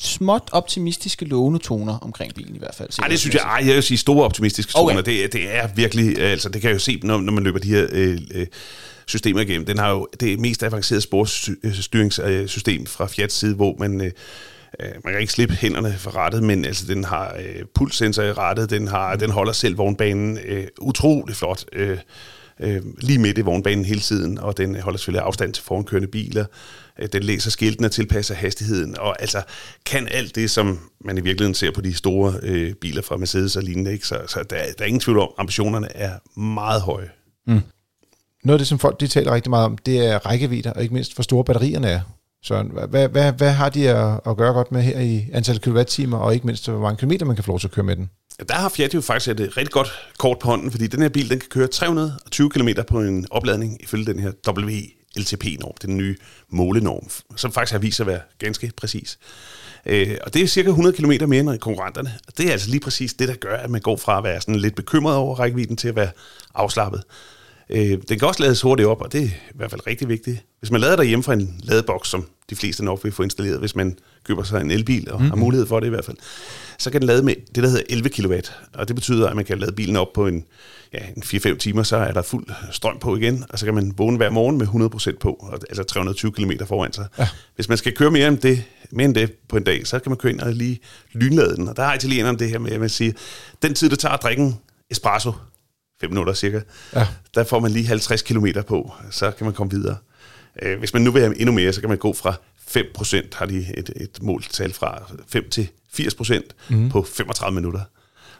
småt 0.00 0.48
optimistiske 0.52 1.24
lovende 1.24 1.58
toner 1.58 1.98
omkring 1.98 2.34
bilen 2.34 2.54
i 2.56 2.58
hvert 2.58 2.74
fald. 2.74 2.88
Nej, 2.98 3.08
det 3.08 3.20
synes 3.20 3.34
jeg, 3.34 3.42
ej, 3.42 3.66
jeg 3.66 3.74
vil 3.74 3.82
sige 3.82 3.98
store 3.98 4.24
optimistiske 4.24 4.72
Okay. 4.74 4.92
toner. 4.92 5.02
Det, 5.02 5.32
det 5.32 5.56
er 5.56 5.68
virkelig, 5.74 6.18
altså 6.18 6.48
det 6.48 6.60
kan 6.60 6.68
jeg 6.68 6.74
jo 6.74 6.78
se, 6.78 7.00
når, 7.02 7.20
når 7.20 7.32
man 7.32 7.44
løber 7.44 7.58
de 7.58 7.68
her 7.68 7.86
øh, 7.92 8.18
øh, 8.34 8.46
systemer 9.06 9.40
igennem. 9.40 9.66
Den 9.66 9.78
har 9.78 9.90
jo 9.90 10.08
det 10.20 10.38
mest 10.40 10.62
avancerede 10.62 11.02
sporstyringssystem 11.02 12.86
fra 12.86 13.06
Fiats 13.06 13.34
side, 13.34 13.54
hvor 13.54 13.76
man... 13.78 14.00
Øh, 14.00 14.10
øh, 14.80 14.88
man 15.04 15.12
kan 15.12 15.20
ikke 15.20 15.32
slippe 15.32 15.54
hænderne 15.54 15.94
fra 15.98 16.10
rattet, 16.10 16.42
men 16.42 16.64
altså, 16.64 16.86
den 16.86 17.04
har 17.04 17.34
øh, 17.38 17.62
pulssensor 17.74 18.22
i 18.22 18.32
rattet, 18.32 18.70
den, 18.70 18.88
har, 18.88 19.16
den 19.16 19.30
holder 19.30 19.52
selv 19.52 19.78
vognbanen 19.78 20.38
øh, 20.44 20.66
utrolig 20.80 21.36
flot. 21.36 21.64
Øh, 21.72 21.98
øh, 22.62 22.82
lige 23.00 23.18
midt 23.18 23.38
i 23.38 23.40
vognbanen 23.40 23.84
hele 23.84 24.00
tiden, 24.00 24.38
og 24.38 24.56
den 24.56 24.80
holder 24.80 24.98
selvfølgelig 24.98 25.26
afstand 25.26 25.52
til 25.52 25.64
forankørende 25.64 26.08
biler. 26.08 26.44
Øh, 26.98 27.08
den 27.12 27.22
læser 27.22 27.50
skiltene 27.50 27.88
og 27.88 27.92
tilpasser 27.92 28.34
hastigheden, 28.34 28.98
og 28.98 29.22
altså 29.22 29.42
kan 29.86 30.08
alt 30.10 30.34
det, 30.34 30.50
som 30.50 30.78
man 31.04 31.18
i 31.18 31.20
virkeligheden 31.20 31.54
ser 31.54 31.70
på 31.70 31.80
de 31.80 31.94
store 31.94 32.34
øh, 32.42 32.74
biler 32.74 33.02
fra 33.02 33.16
Mercedes 33.16 33.56
og 33.56 33.62
lignende. 33.62 33.92
Ikke? 33.92 34.06
Så, 34.06 34.18
så 34.28 34.38
der, 34.50 34.56
der 34.78 34.84
er 34.84 34.88
ingen 34.88 35.00
tvivl 35.00 35.18
om, 35.18 35.28
ambitionerne 35.38 35.96
er 35.96 36.40
meget 36.40 36.82
høje. 36.82 37.08
Mm. 37.46 37.60
Noget 38.44 38.54
af 38.54 38.58
det, 38.58 38.66
som 38.66 38.78
folk 38.78 39.00
de 39.00 39.06
taler 39.06 39.34
rigtig 39.34 39.50
meget 39.50 39.64
om, 39.64 39.78
det 39.78 40.06
er 40.06 40.18
rækkevidder, 40.18 40.72
og 40.72 40.82
ikke 40.82 40.94
mindst, 40.94 41.14
hvor 41.14 41.22
store 41.22 41.44
batterierne 41.44 41.88
er. 41.88 42.00
Så 42.42 42.62
hvad, 42.62 43.08
hvad, 43.08 43.32
hvad 43.32 43.52
har 43.52 43.68
de 43.68 43.90
at, 43.90 44.20
at 44.26 44.36
gøre 44.36 44.52
godt 44.52 44.72
med 44.72 44.82
her 44.82 45.00
i 45.00 45.28
antal 45.32 45.60
kilowatt-timer, 45.60 46.18
og 46.18 46.34
ikke 46.34 46.46
mindst, 46.46 46.68
hvor 46.68 46.80
mange 46.80 46.96
kilometer 46.96 47.26
man 47.26 47.36
kan 47.36 47.44
få 47.44 47.50
lov 47.50 47.60
til 47.60 47.66
at 47.66 47.72
køre 47.72 47.84
med 47.84 47.96
den? 47.96 48.10
Der 48.48 48.54
har 48.54 48.68
Fiat 48.68 48.94
jo 48.94 49.00
faktisk 49.00 49.30
et 49.30 49.40
øh, 49.40 49.48
rigtig 49.56 49.72
godt 49.72 49.88
kort 50.18 50.38
på 50.38 50.48
hånden, 50.48 50.70
fordi 50.70 50.86
den 50.86 51.02
her 51.02 51.08
bil 51.08 51.30
den 51.30 51.40
kan 51.40 51.48
køre 51.48 51.66
320 51.66 52.50
km 52.50 52.68
på 52.88 53.00
en 53.00 53.26
opladning 53.30 53.82
ifølge 53.82 54.06
den 54.06 54.18
her 54.18 54.32
WLTP-norm, 54.48 55.74
den 55.82 55.96
nye 55.96 56.16
målenorm, 56.48 57.08
som 57.36 57.52
faktisk 57.52 57.72
har 57.72 57.78
vist 57.78 57.96
sig 57.96 58.04
at 58.04 58.06
være 58.06 58.20
ganske 58.38 58.72
præcis. 58.76 59.18
Øh, 59.86 60.16
og 60.22 60.34
det 60.34 60.42
er 60.42 60.46
cirka 60.46 60.68
100 60.68 60.96
km 60.96 61.28
mere 61.28 61.40
end 61.40 61.58
konkurrenterne. 61.58 62.12
Og 62.26 62.38
det 62.38 62.46
er 62.46 62.52
altså 62.52 62.70
lige 62.70 62.80
præcis 62.80 63.14
det, 63.14 63.28
der 63.28 63.34
gør, 63.34 63.56
at 63.56 63.70
man 63.70 63.80
går 63.80 63.96
fra 63.96 64.18
at 64.18 64.24
være 64.24 64.40
sådan 64.40 64.56
lidt 64.56 64.74
bekymret 64.74 65.16
over 65.16 65.36
rækkevidden 65.36 65.76
til 65.76 65.88
at 65.88 65.96
være 65.96 66.10
afslappet. 66.54 67.02
Øh, 67.70 67.98
den 68.08 68.18
kan 68.18 68.28
også 68.28 68.42
lades 68.42 68.60
hurtigt 68.60 68.88
op, 68.88 69.00
og 69.00 69.12
det 69.12 69.20
er 69.20 69.26
i 69.26 69.54
hvert 69.54 69.70
fald 69.70 69.86
rigtig 69.86 70.08
vigtigt. 70.08 70.44
Hvis 70.58 70.70
man 70.70 70.80
lader 70.80 70.96
derhjemme 70.96 71.22
fra 71.22 71.32
en 71.32 71.60
ladeboks, 71.62 72.08
som 72.08 72.26
de 72.50 72.56
fleste 72.56 72.84
nok 72.84 73.04
vil 73.04 73.12
få 73.12 73.22
installeret, 73.22 73.58
hvis 73.58 73.76
man 73.76 73.98
køber 74.24 74.42
sig 74.42 74.60
en 74.60 74.70
elbil 74.70 75.12
og 75.12 75.22
mm. 75.22 75.28
har 75.28 75.36
mulighed 75.36 75.66
for 75.66 75.80
det 75.80 75.86
i 75.86 75.90
hvert 75.90 76.04
fald, 76.04 76.16
så 76.78 76.90
kan 76.90 77.00
den 77.00 77.06
lade 77.06 77.22
med 77.22 77.34
det, 77.54 77.62
der 77.62 77.68
hedder 77.68 77.84
11 77.88 78.08
kW. 78.08 78.34
Og 78.74 78.88
det 78.88 78.96
betyder, 78.96 79.28
at 79.28 79.36
man 79.36 79.44
kan 79.44 79.58
lade 79.58 79.72
bilen 79.72 79.96
op 79.96 80.08
på 80.14 80.26
en, 80.26 80.44
ja, 80.92 80.98
en 81.16 81.22
4-5 81.22 81.56
timer, 81.56 81.82
så 81.82 81.96
er 81.96 82.12
der 82.12 82.22
fuld 82.22 82.46
strøm 82.70 82.98
på 82.98 83.16
igen, 83.16 83.44
og 83.50 83.58
så 83.58 83.64
kan 83.64 83.74
man 83.74 83.92
vågne 83.96 84.16
hver 84.16 84.30
morgen 84.30 84.58
med 84.58 84.66
100% 85.14 85.18
på, 85.18 85.58
altså 85.68 85.82
320 85.82 86.32
km 86.32 86.50
foran 86.66 86.92
sig. 86.92 87.06
Ja. 87.18 87.28
Hvis 87.54 87.68
man 87.68 87.78
skal 87.78 87.96
køre 87.96 88.10
mere 88.10 88.28
end 88.28 88.38
det, 88.38 88.64
mere 88.90 89.04
end 89.04 89.14
det 89.14 89.32
på 89.48 89.56
en 89.56 89.64
dag, 89.64 89.86
så 89.86 89.98
kan 89.98 90.10
man 90.10 90.16
køre 90.16 90.32
ind 90.32 90.40
og 90.40 90.52
lige 90.52 90.80
lynlade 91.12 91.56
den. 91.56 91.68
Og 91.68 91.76
der 91.76 91.82
har 91.84 91.94
italienerne 91.94 92.38
det 92.38 92.50
her 92.50 92.58
med, 92.58 92.72
at 92.72 92.80
man 92.80 92.88
siger, 92.88 93.12
den 93.62 93.74
tid, 93.74 93.90
det 93.90 93.98
tager 93.98 94.12
at 94.12 94.22
drikke 94.22 94.42
en 94.42 94.58
espresso, 94.90 95.32
5 96.02 96.10
minutter 96.10 96.34
cirka, 96.34 96.60
ja. 96.94 97.06
der 97.34 97.44
får 97.44 97.60
man 97.60 97.70
lige 97.70 97.86
50 97.86 98.22
km 98.22 98.46
på, 98.68 98.92
så 99.10 99.30
kan 99.30 99.44
man 99.44 99.54
komme 99.54 99.70
videre. 99.70 99.96
Øh, 100.62 100.78
hvis 100.78 100.92
man 100.92 101.02
nu 101.02 101.10
vil 101.10 101.22
have 101.22 101.40
endnu 101.40 101.52
mere, 101.52 101.72
så 101.72 101.80
kan 101.80 101.88
man 101.88 101.98
gå 101.98 102.12
fra 102.12 102.34
5% 102.76 103.26
har 103.32 103.46
de 103.46 103.66
et, 103.76 103.90
et 103.96 104.22
måltal 104.22 104.72
fra 104.72 105.12
5 105.28 105.50
til 105.50 105.68
80% 105.94 106.40
mm. 106.68 106.88
på 106.88 107.02
35 107.02 107.54
minutter. 107.54 107.80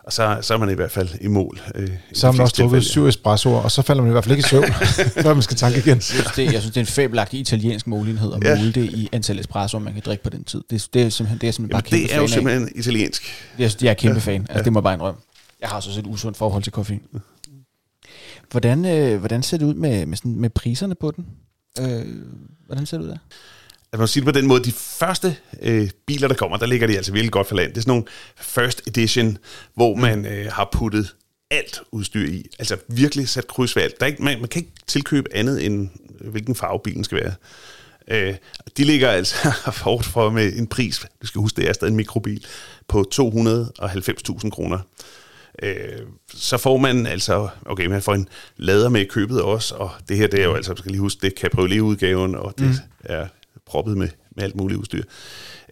Og 0.04 0.12
så, 0.12 0.38
så 0.40 0.54
er 0.54 0.58
man 0.58 0.70
i 0.70 0.74
hvert 0.74 0.90
fald 0.90 1.08
i 1.20 1.26
mål. 1.26 1.60
Øh, 1.74 1.90
så 2.12 2.26
har 2.26 2.32
man 2.32 2.40
også 2.40 2.54
drukket 2.58 2.84
syv 2.84 3.06
espressoer, 3.06 3.60
og 3.60 3.70
så 3.70 3.82
falder 3.82 4.02
man 4.02 4.10
i 4.10 4.12
hvert 4.12 4.24
fald 4.24 4.36
ikke 4.36 4.46
i 4.46 4.48
søvn, 4.48 4.72
før 5.24 5.34
man 5.34 5.42
skal 5.42 5.56
tanke 5.56 5.78
igen. 5.78 5.96
Jeg 5.96 6.02
synes, 6.02 6.26
det, 6.36 6.52
jeg 6.52 6.60
synes, 6.60 6.74
det 6.74 6.76
er 6.76 6.80
en 6.80 6.86
fabelagtig 6.86 7.40
italiensk 7.40 7.86
mulighed 7.86 8.32
at 8.34 8.44
ja. 8.44 8.56
måle 8.56 8.72
det 8.72 8.84
i 8.84 9.08
antal 9.12 9.38
espressoer, 9.38 9.80
man 9.80 9.92
kan 9.92 10.02
drikke 10.06 10.24
på 10.24 10.30
den 10.30 10.44
tid. 10.44 10.62
Det, 10.70 10.88
det 10.94 11.02
er 11.02 11.08
simpelthen, 11.08 11.40
det 11.40 11.48
er 11.48 11.52
simpelthen 11.52 11.82
bare 11.82 11.82
Jamen, 11.90 12.08
Det 12.08 12.14
er 12.14 12.20
jo 12.20 12.26
simpelthen 12.26 12.68
af. 12.68 12.72
italiensk. 12.74 13.22
Jeg, 13.58 13.70
jeg 13.82 13.90
er 13.90 13.94
kæmpe 13.94 14.20
fan. 14.20 14.40
Altså, 14.40 14.58
ja. 14.58 14.62
Det 14.62 14.72
må 14.72 14.80
bare 14.80 14.94
en 14.94 15.02
røm. 15.02 15.14
Jeg 15.60 15.68
har 15.68 15.80
så 15.80 15.98
et 15.98 16.06
usundt 16.06 16.36
forhold 16.36 16.62
til 16.62 16.72
koffein. 16.72 17.02
Hvordan, 18.52 18.84
øh, 18.84 19.18
hvordan 19.18 19.42
ser 19.42 19.56
det 19.56 19.66
ud 19.66 19.74
med, 19.74 20.06
med, 20.06 20.16
sådan, 20.16 20.36
med 20.36 20.50
priserne 20.50 20.94
på 20.94 21.10
den? 21.10 21.26
Øh, 21.80 22.06
hvordan 22.66 22.86
ser 22.86 22.98
det 22.98 23.04
ud 23.04 23.10
der? 23.10 23.18
at 23.92 23.98
man 23.98 24.08
siger 24.08 24.24
det 24.24 24.34
på 24.34 24.40
den 24.40 24.48
måde, 24.48 24.64
de 24.64 24.72
første 24.72 25.36
øh, 25.62 25.90
biler, 26.06 26.28
der 26.28 26.34
kommer, 26.34 26.56
der 26.56 26.66
ligger 26.66 26.86
de 26.86 26.96
altså 26.96 27.12
virkelig 27.12 27.32
godt 27.32 27.46
for 27.46 27.54
land. 27.54 27.68
Det 27.68 27.76
er 27.76 27.80
sådan 27.80 27.90
nogle 27.90 28.04
first 28.36 28.82
edition, 28.86 29.38
hvor 29.74 29.94
man 29.94 30.26
øh, 30.26 30.52
har 30.52 30.68
puttet 30.72 31.14
alt 31.50 31.80
udstyr 31.92 32.28
i. 32.28 32.46
Altså 32.58 32.76
virkelig 32.88 33.28
sat 33.28 33.46
kryds 33.46 33.76
ved 33.76 33.82
alt. 33.82 34.00
Der 34.00 34.06
er 34.06 34.10
ikke, 34.10 34.22
man, 34.22 34.40
man 34.40 34.48
kan 34.48 34.62
ikke 34.62 34.72
tilkøbe 34.86 35.34
andet 35.34 35.66
end, 35.66 35.88
hvilken 36.20 36.54
farve 36.54 36.80
bilen 36.84 37.04
skal 37.04 37.18
være. 37.18 37.34
Øh, 38.08 38.34
de 38.76 38.84
ligger 38.84 39.10
altså 39.10 39.52
hårdt 39.84 40.06
for 40.06 40.30
med 40.30 40.52
en 40.56 40.66
pris, 40.66 41.06
du 41.22 41.26
skal 41.26 41.40
huske, 41.40 41.56
det 41.56 41.68
er 41.68 41.72
stadig 41.72 41.90
en 41.90 41.96
mikrobil, 41.96 42.46
på 42.88 43.04
290.000 43.14 44.50
kroner. 44.50 44.78
Øh, 45.62 45.98
så 46.34 46.58
får 46.58 46.76
man 46.76 47.06
altså, 47.06 47.48
okay, 47.66 47.86
man 47.86 48.02
får 48.02 48.14
en 48.14 48.28
lader 48.56 48.88
med 48.88 49.00
i 49.00 49.04
købet 49.04 49.42
også, 49.42 49.74
og 49.74 49.90
det 50.08 50.16
her, 50.16 50.26
det 50.26 50.40
er 50.40 50.44
jo 50.44 50.54
altså, 50.54 50.74
skal 50.76 50.90
lige 50.90 51.00
huske, 51.00 51.20
det 51.20 51.32
er 51.32 51.40
cabriolet-udgaven, 51.40 52.34
og 52.34 52.54
det 52.58 52.66
mm. 52.66 52.74
er 53.04 53.26
proppet 53.66 53.96
med, 53.96 54.08
med 54.36 54.44
alt 54.44 54.56
muligt 54.56 54.80
udstyr. 54.80 55.02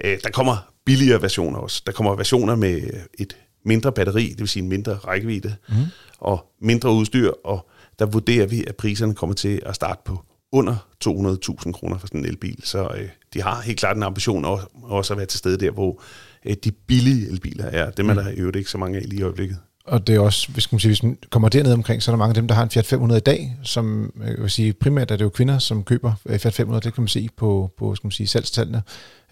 Øh, 0.05 0.19
der 0.25 0.31
kommer 0.31 0.73
billigere 0.85 1.23
versioner 1.23 1.59
også. 1.59 1.83
Der 1.87 1.93
kommer 1.93 2.15
versioner 2.15 2.57
med 2.57 2.91
et 3.19 3.37
mindre 3.65 3.93
batteri, 3.93 4.29
det 4.29 4.39
vil 4.39 4.49
sige 4.49 4.63
en 4.63 4.69
mindre 4.69 4.95
rækkevidde, 4.95 5.57
mm. 5.69 5.75
og 6.19 6.53
mindre 6.61 6.93
udstyr, 6.93 7.31
og 7.45 7.71
der 7.99 8.07
vurderer 8.07 8.47
vi, 8.47 8.65
at 8.67 8.77
priserne 8.77 9.15
kommer 9.15 9.35
til 9.35 9.63
at 9.67 9.75
starte 9.75 10.01
på 10.05 10.25
under 10.53 10.77
200.000 11.05 11.73
kroner 11.73 11.99
for 11.99 12.07
sådan 12.07 12.21
en 12.21 12.27
elbil. 12.27 12.61
Så 12.65 12.89
øh, 12.97 13.09
de 13.35 13.43
har 13.43 13.61
helt 13.61 13.79
klart 13.79 13.97
en 13.97 14.03
ambition 14.03 14.45
også, 14.45 14.67
også 14.83 15.15
at 15.15 15.17
være 15.17 15.27
til 15.27 15.39
stede 15.39 15.59
der, 15.59 15.71
hvor 15.71 16.03
øh, 16.45 16.57
de 16.65 16.73
billige 16.73 17.29
elbiler 17.29 17.65
er. 17.65 17.91
Dem 17.91 18.09
er 18.09 18.15
der 18.15 18.29
i 18.29 18.35
øvrigt 18.35 18.57
ikke 18.57 18.71
så 18.71 18.79
mange 18.79 18.99
af 18.99 19.09
lige 19.09 19.21
i 19.21 19.23
øjeblikket. 19.23 19.59
Og 19.90 20.06
det 20.06 20.14
er 20.14 20.20
også, 20.20 20.49
hvis 20.52 20.73
man, 20.73 20.80
sige, 20.80 20.88
hvis 20.88 21.02
man 21.02 21.18
kommer 21.30 21.49
derned 21.49 21.73
omkring, 21.73 22.02
så 22.02 22.11
er 22.11 22.12
der 22.12 22.18
mange 22.18 22.30
af 22.30 22.35
dem, 22.35 22.49
der 22.49 22.54
har 22.54 22.62
en 22.62 22.70
Fiat 22.70 22.87
500 22.87 23.18
i 23.18 23.23
dag, 23.23 23.56
som 23.62 24.12
øh, 24.23 24.28
jeg 24.28 24.37
vil 24.38 24.50
sige, 24.50 24.73
primært 24.73 25.11
er 25.11 25.16
det 25.16 25.25
jo 25.25 25.28
kvinder, 25.28 25.59
som 25.59 25.85
køber 25.85 26.12
øh, 26.26 26.38
Fiat 26.38 26.55
500, 26.55 26.85
det 26.85 26.94
kan 26.94 27.03
man 27.03 27.09
se 27.09 27.29
på, 27.37 27.70
på 27.79 27.94
skal 27.94 28.07
man 28.07 28.12
sige, 28.12 28.26
salgstallene, 28.26 28.83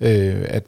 øh, 0.01 0.44
at 0.49 0.64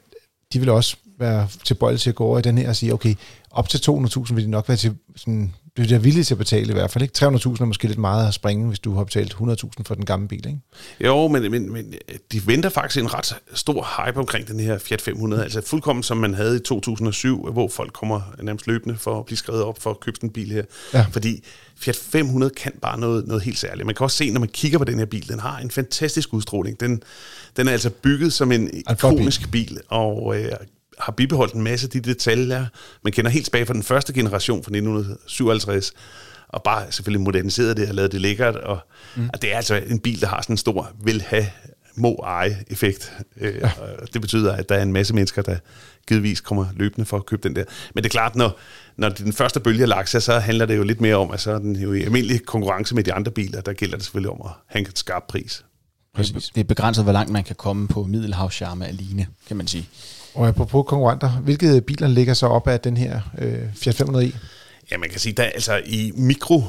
de 0.53 0.59
vil 0.59 0.69
også 0.69 0.95
være 1.19 1.47
tilbøjelige 1.63 1.99
til 1.99 2.09
at 2.09 2.15
gå 2.15 2.23
over 2.25 2.39
i 2.39 2.41
den 2.41 2.57
her 2.57 2.69
og 2.69 2.75
sige, 2.75 2.93
okay, 2.93 3.15
op 3.51 3.69
til 3.69 3.77
200.000 3.77 4.33
vil 4.33 4.43
de 4.43 4.49
nok 4.49 4.67
være 4.67 4.77
til 4.77 4.95
sådan, 5.15 5.53
det 5.77 5.91
er 5.91 5.99
villige 5.99 6.23
til 6.23 6.33
at 6.33 6.37
betale 6.37 6.69
i 6.69 6.73
hvert 6.73 6.91
fald. 6.91 7.03
Ikke? 7.03 7.25
300.000 7.25 7.61
er 7.61 7.65
måske 7.65 7.87
lidt 7.87 7.99
meget 7.99 8.27
at 8.27 8.33
springe, 8.33 8.67
hvis 8.67 8.79
du 8.79 8.95
har 8.95 9.03
betalt 9.03 9.33
100.000 9.33 9.69
for 9.85 9.95
den 9.95 10.05
gamle 10.05 10.27
bil. 10.27 10.47
Ikke? 10.47 10.59
Jo, 10.99 11.27
men, 11.27 11.51
men, 11.51 11.73
men 11.73 11.93
de 12.31 12.47
venter 12.47 12.69
faktisk 12.69 13.03
en 13.03 13.13
ret 13.13 13.35
stor 13.53 14.05
hype 14.05 14.19
omkring 14.19 14.47
den 14.47 14.59
her 14.59 14.77
Fiat 14.77 15.01
500. 15.01 15.43
Altså 15.43 15.61
fuldkommen 15.65 16.03
som 16.03 16.17
man 16.17 16.33
havde 16.33 16.55
i 16.55 16.59
2007, 16.59 17.51
hvor 17.51 17.67
folk 17.67 17.93
kommer 17.93 18.21
nærmest 18.41 18.67
løbende 18.67 18.97
for 18.97 19.19
at 19.19 19.25
blive 19.25 19.37
skrevet 19.37 19.63
op 19.63 19.81
for 19.81 19.89
at 19.89 19.99
købe 19.99 20.15
sådan 20.15 20.29
en 20.29 20.33
bil 20.33 20.51
her. 20.51 20.63
Ja. 20.93 21.05
Fordi 21.11 21.43
Fiat 21.75 21.95
500 21.95 22.53
kan 22.57 22.71
bare 22.81 22.99
noget, 22.99 23.27
noget 23.27 23.43
helt 23.43 23.59
særligt. 23.59 23.85
Man 23.85 23.95
kan 23.95 24.03
også 24.03 24.17
se, 24.17 24.31
når 24.31 24.39
man 24.39 24.49
kigger 24.49 24.77
på 24.77 24.85
den 24.85 24.99
her 24.99 25.05
bil, 25.05 25.29
den 25.29 25.39
har 25.39 25.57
en 25.57 25.71
fantastisk 25.71 26.33
udstråling. 26.33 26.79
Den, 26.79 27.03
den 27.57 27.67
er 27.67 27.71
altså 27.71 27.89
bygget 27.89 28.33
som 28.33 28.51
en 28.51 28.69
ikonisk 28.73 29.51
bil, 29.51 29.79
og 29.89 30.39
øh, 30.39 30.51
har 30.99 31.11
bibeholdt 31.11 31.53
en 31.53 31.61
masse 31.61 31.85
af 31.85 31.89
de 31.89 31.99
detaljer, 31.99 32.65
man 33.03 33.13
kender 33.13 33.31
helt 33.31 33.45
tilbage 33.45 33.65
fra 33.65 33.73
den 33.73 33.83
første 33.83 34.13
generation 34.13 34.63
fra 34.63 34.69
1957, 34.69 35.93
og 36.47 36.63
bare 36.63 36.91
selvfølgelig 36.91 37.21
moderniseret 37.21 37.77
det 37.77 37.89
og 37.89 37.95
lavet 37.95 38.11
det 38.11 38.21
lækkert. 38.21 38.55
Og, 38.55 38.79
mm. 39.15 39.29
og 39.33 39.41
det 39.41 39.53
er 39.53 39.57
altså 39.57 39.75
en 39.75 39.99
bil, 39.99 40.21
der 40.21 40.27
har 40.27 40.41
sådan 40.41 40.53
en 40.53 40.57
stor 40.57 40.91
vil 41.03 41.21
have 41.21 41.45
må 41.95 42.15
eje 42.15 42.63
effekt. 42.67 43.13
Øh, 43.37 43.55
ja. 43.55 43.71
Det 44.13 44.21
betyder, 44.21 44.53
at 44.53 44.69
der 44.69 44.75
er 44.75 44.81
en 44.81 44.93
masse 44.93 45.13
mennesker, 45.13 45.41
der 45.41 45.57
givetvis 46.07 46.41
kommer 46.41 46.65
løbende 46.75 47.05
for 47.05 47.17
at 47.17 47.25
købe 47.25 47.47
den 47.47 47.55
der. 47.55 47.63
Men 47.95 48.03
det 48.03 48.09
er 48.09 48.11
klart, 48.11 48.35
når, 48.35 48.59
når 48.97 49.09
den 49.09 49.33
første 49.33 49.59
bølge 49.59 49.81
er 49.81 49.87
lagt 49.87 50.09
sig, 50.09 50.23
så 50.23 50.39
handler 50.39 50.65
det 50.65 50.77
jo 50.77 50.83
lidt 50.83 51.01
mere 51.01 51.15
om, 51.15 51.31
at 51.31 51.39
så 51.39 51.51
er 51.51 51.59
den 51.59 51.75
jo 51.75 51.93
i 51.93 52.01
almindelig 52.01 52.45
konkurrence 52.45 52.95
med 52.95 53.03
de 53.03 53.13
andre 53.13 53.31
biler, 53.31 53.61
der 53.61 53.73
gælder 53.73 53.95
det 53.95 54.03
selvfølgelig 54.03 54.31
om 54.31 54.41
at 54.45 54.51
have 54.67 54.87
en 54.87 54.95
skarp 54.95 55.23
pris. 55.27 55.65
Præcis. 56.15 56.49
Det 56.55 56.61
er 56.61 56.65
begrænset, 56.65 57.03
hvor 57.03 57.13
langt 57.13 57.31
man 57.31 57.43
kan 57.43 57.55
komme 57.55 57.87
på 57.87 58.03
middelhavscharme 58.03 58.87
alene, 58.87 59.27
kan 59.47 59.57
man 59.57 59.67
sige. 59.67 59.89
Og 60.33 60.47
apropos 60.47 60.85
konkurrenter, 60.87 61.29
hvilke 61.29 61.81
biler 61.81 62.07
ligger 62.07 62.33
så 62.33 62.47
op 62.47 62.67
af 62.67 62.79
den 62.79 62.97
her 62.97 63.21
øh, 63.37 63.59
Fiat 63.75 64.01
500i? 64.01 64.35
Ja, 64.91 64.97
man 64.97 65.09
kan 65.09 65.19
sige, 65.19 65.33
der 65.33 65.43
altså 65.43 65.81
i 65.85 66.11
mikro 66.15 66.63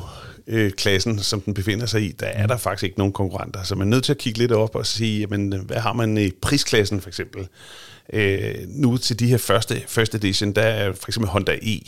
klassen, 0.76 1.18
som 1.18 1.40
den 1.40 1.54
befinder 1.54 1.86
sig 1.86 2.02
i, 2.02 2.12
der 2.12 2.26
er 2.26 2.46
der 2.46 2.56
faktisk 2.56 2.84
ikke 2.84 2.98
nogen 2.98 3.12
konkurrenter. 3.12 3.62
Så 3.62 3.74
man 3.74 3.86
er 3.86 3.90
nødt 3.90 4.04
til 4.04 4.12
at 4.12 4.18
kigge 4.18 4.38
lidt 4.38 4.52
op 4.52 4.74
og 4.74 4.86
sige, 4.86 5.20
jamen, 5.20 5.52
hvad 5.66 5.76
har 5.76 5.92
man 5.92 6.18
i 6.18 6.30
prisklassen 6.30 7.00
for 7.00 7.08
eksempel? 7.08 7.48
Øh, 8.12 8.54
nu 8.68 8.96
til 8.96 9.18
de 9.18 9.26
her 9.26 9.38
første 9.38 9.82
first 9.88 10.14
edition, 10.14 10.52
der 10.52 10.62
er 10.62 10.92
for 10.92 11.08
eksempel 11.08 11.30
Honda 11.30 11.58
E 11.62 11.80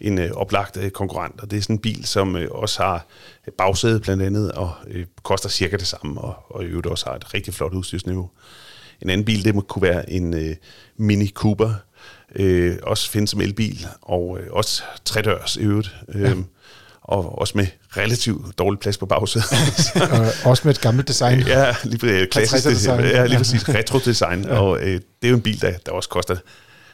en 0.00 0.18
øh, 0.18 0.30
oplagt 0.30 0.76
øh, 0.76 0.90
konkurrent, 0.90 1.40
og 1.40 1.50
det 1.50 1.56
er 1.56 1.62
sådan 1.62 1.76
en 1.76 1.80
bil, 1.80 2.06
som 2.06 2.36
øh, 2.36 2.48
også 2.50 2.82
har 2.82 3.06
bagsæde 3.58 4.00
blandt 4.00 4.22
andet, 4.22 4.52
og 4.52 4.72
øh, 4.86 5.06
koster 5.22 5.48
cirka 5.48 5.76
det 5.76 5.86
samme, 5.86 6.20
og, 6.20 6.34
og 6.48 6.64
i 6.64 6.66
øvrigt 6.66 6.86
også 6.86 7.06
har 7.06 7.16
et 7.16 7.34
rigtig 7.34 7.54
flot 7.54 7.72
udstyrsniveau. 7.72 8.30
En 9.02 9.10
anden 9.10 9.24
bil, 9.24 9.44
det 9.44 9.54
må 9.54 9.60
kunne 9.60 9.82
være 9.82 10.10
en 10.10 10.34
øh, 10.34 10.56
Mini 10.96 11.28
Cooper, 11.28 11.74
øh, 12.36 12.76
også 12.82 13.10
findes 13.10 13.30
som 13.30 13.40
elbil, 13.40 13.86
og 14.02 14.38
øh, 14.40 14.46
også 14.50 14.82
tredørs 15.04 15.56
i 15.56 15.60
øvrigt. 15.60 15.96
Øh, 16.08 16.22
ja. 16.22 16.34
Og 17.02 17.38
også 17.38 17.52
med 17.56 17.66
relativt 17.96 18.58
dårlig 18.58 18.80
plads 18.80 18.98
på 18.98 19.06
bagsædet. 19.06 19.46
og 20.44 20.50
også 20.50 20.62
med 20.64 20.74
et 20.74 20.80
gammelt 20.80 21.08
design. 21.08 21.40
Ja, 21.40 21.74
lige, 21.84 22.26
klassisk 22.26 22.64
design. 22.64 23.00
Ja, 23.00 23.26
lige 23.26 23.38
præcis. 23.38 23.68
Retro-design. 23.68 24.44
ja. 24.44 24.58
Og 24.58 24.80
øh, 24.80 24.86
det 24.92 25.00
er 25.22 25.28
jo 25.28 25.36
en 25.36 25.42
bil, 25.42 25.60
der, 25.60 25.72
der 25.86 25.92
også 25.92 26.08
koster 26.08 26.36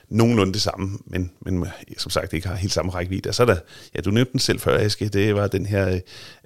nogenlunde 0.09 0.53
det 0.53 0.63
samme, 0.63 0.99
men, 1.07 1.31
men 1.41 1.67
som 1.99 2.11
sagt 2.11 2.33
ikke 2.33 2.49
har 2.49 2.55
helt 2.55 2.73
samme 2.73 2.93
rækkevidde. 2.93 3.29
Og 3.29 3.35
så 3.35 3.43
er 3.43 3.47
der, 3.47 3.57
ja, 3.95 4.01
du 4.01 4.11
nævnte 4.11 4.33
den 4.33 4.41
selv 4.41 4.61
før, 4.61 4.79
Aske, 4.79 5.09
det 5.09 5.35
var 5.35 5.47
den 5.47 5.67
her 5.67 6.01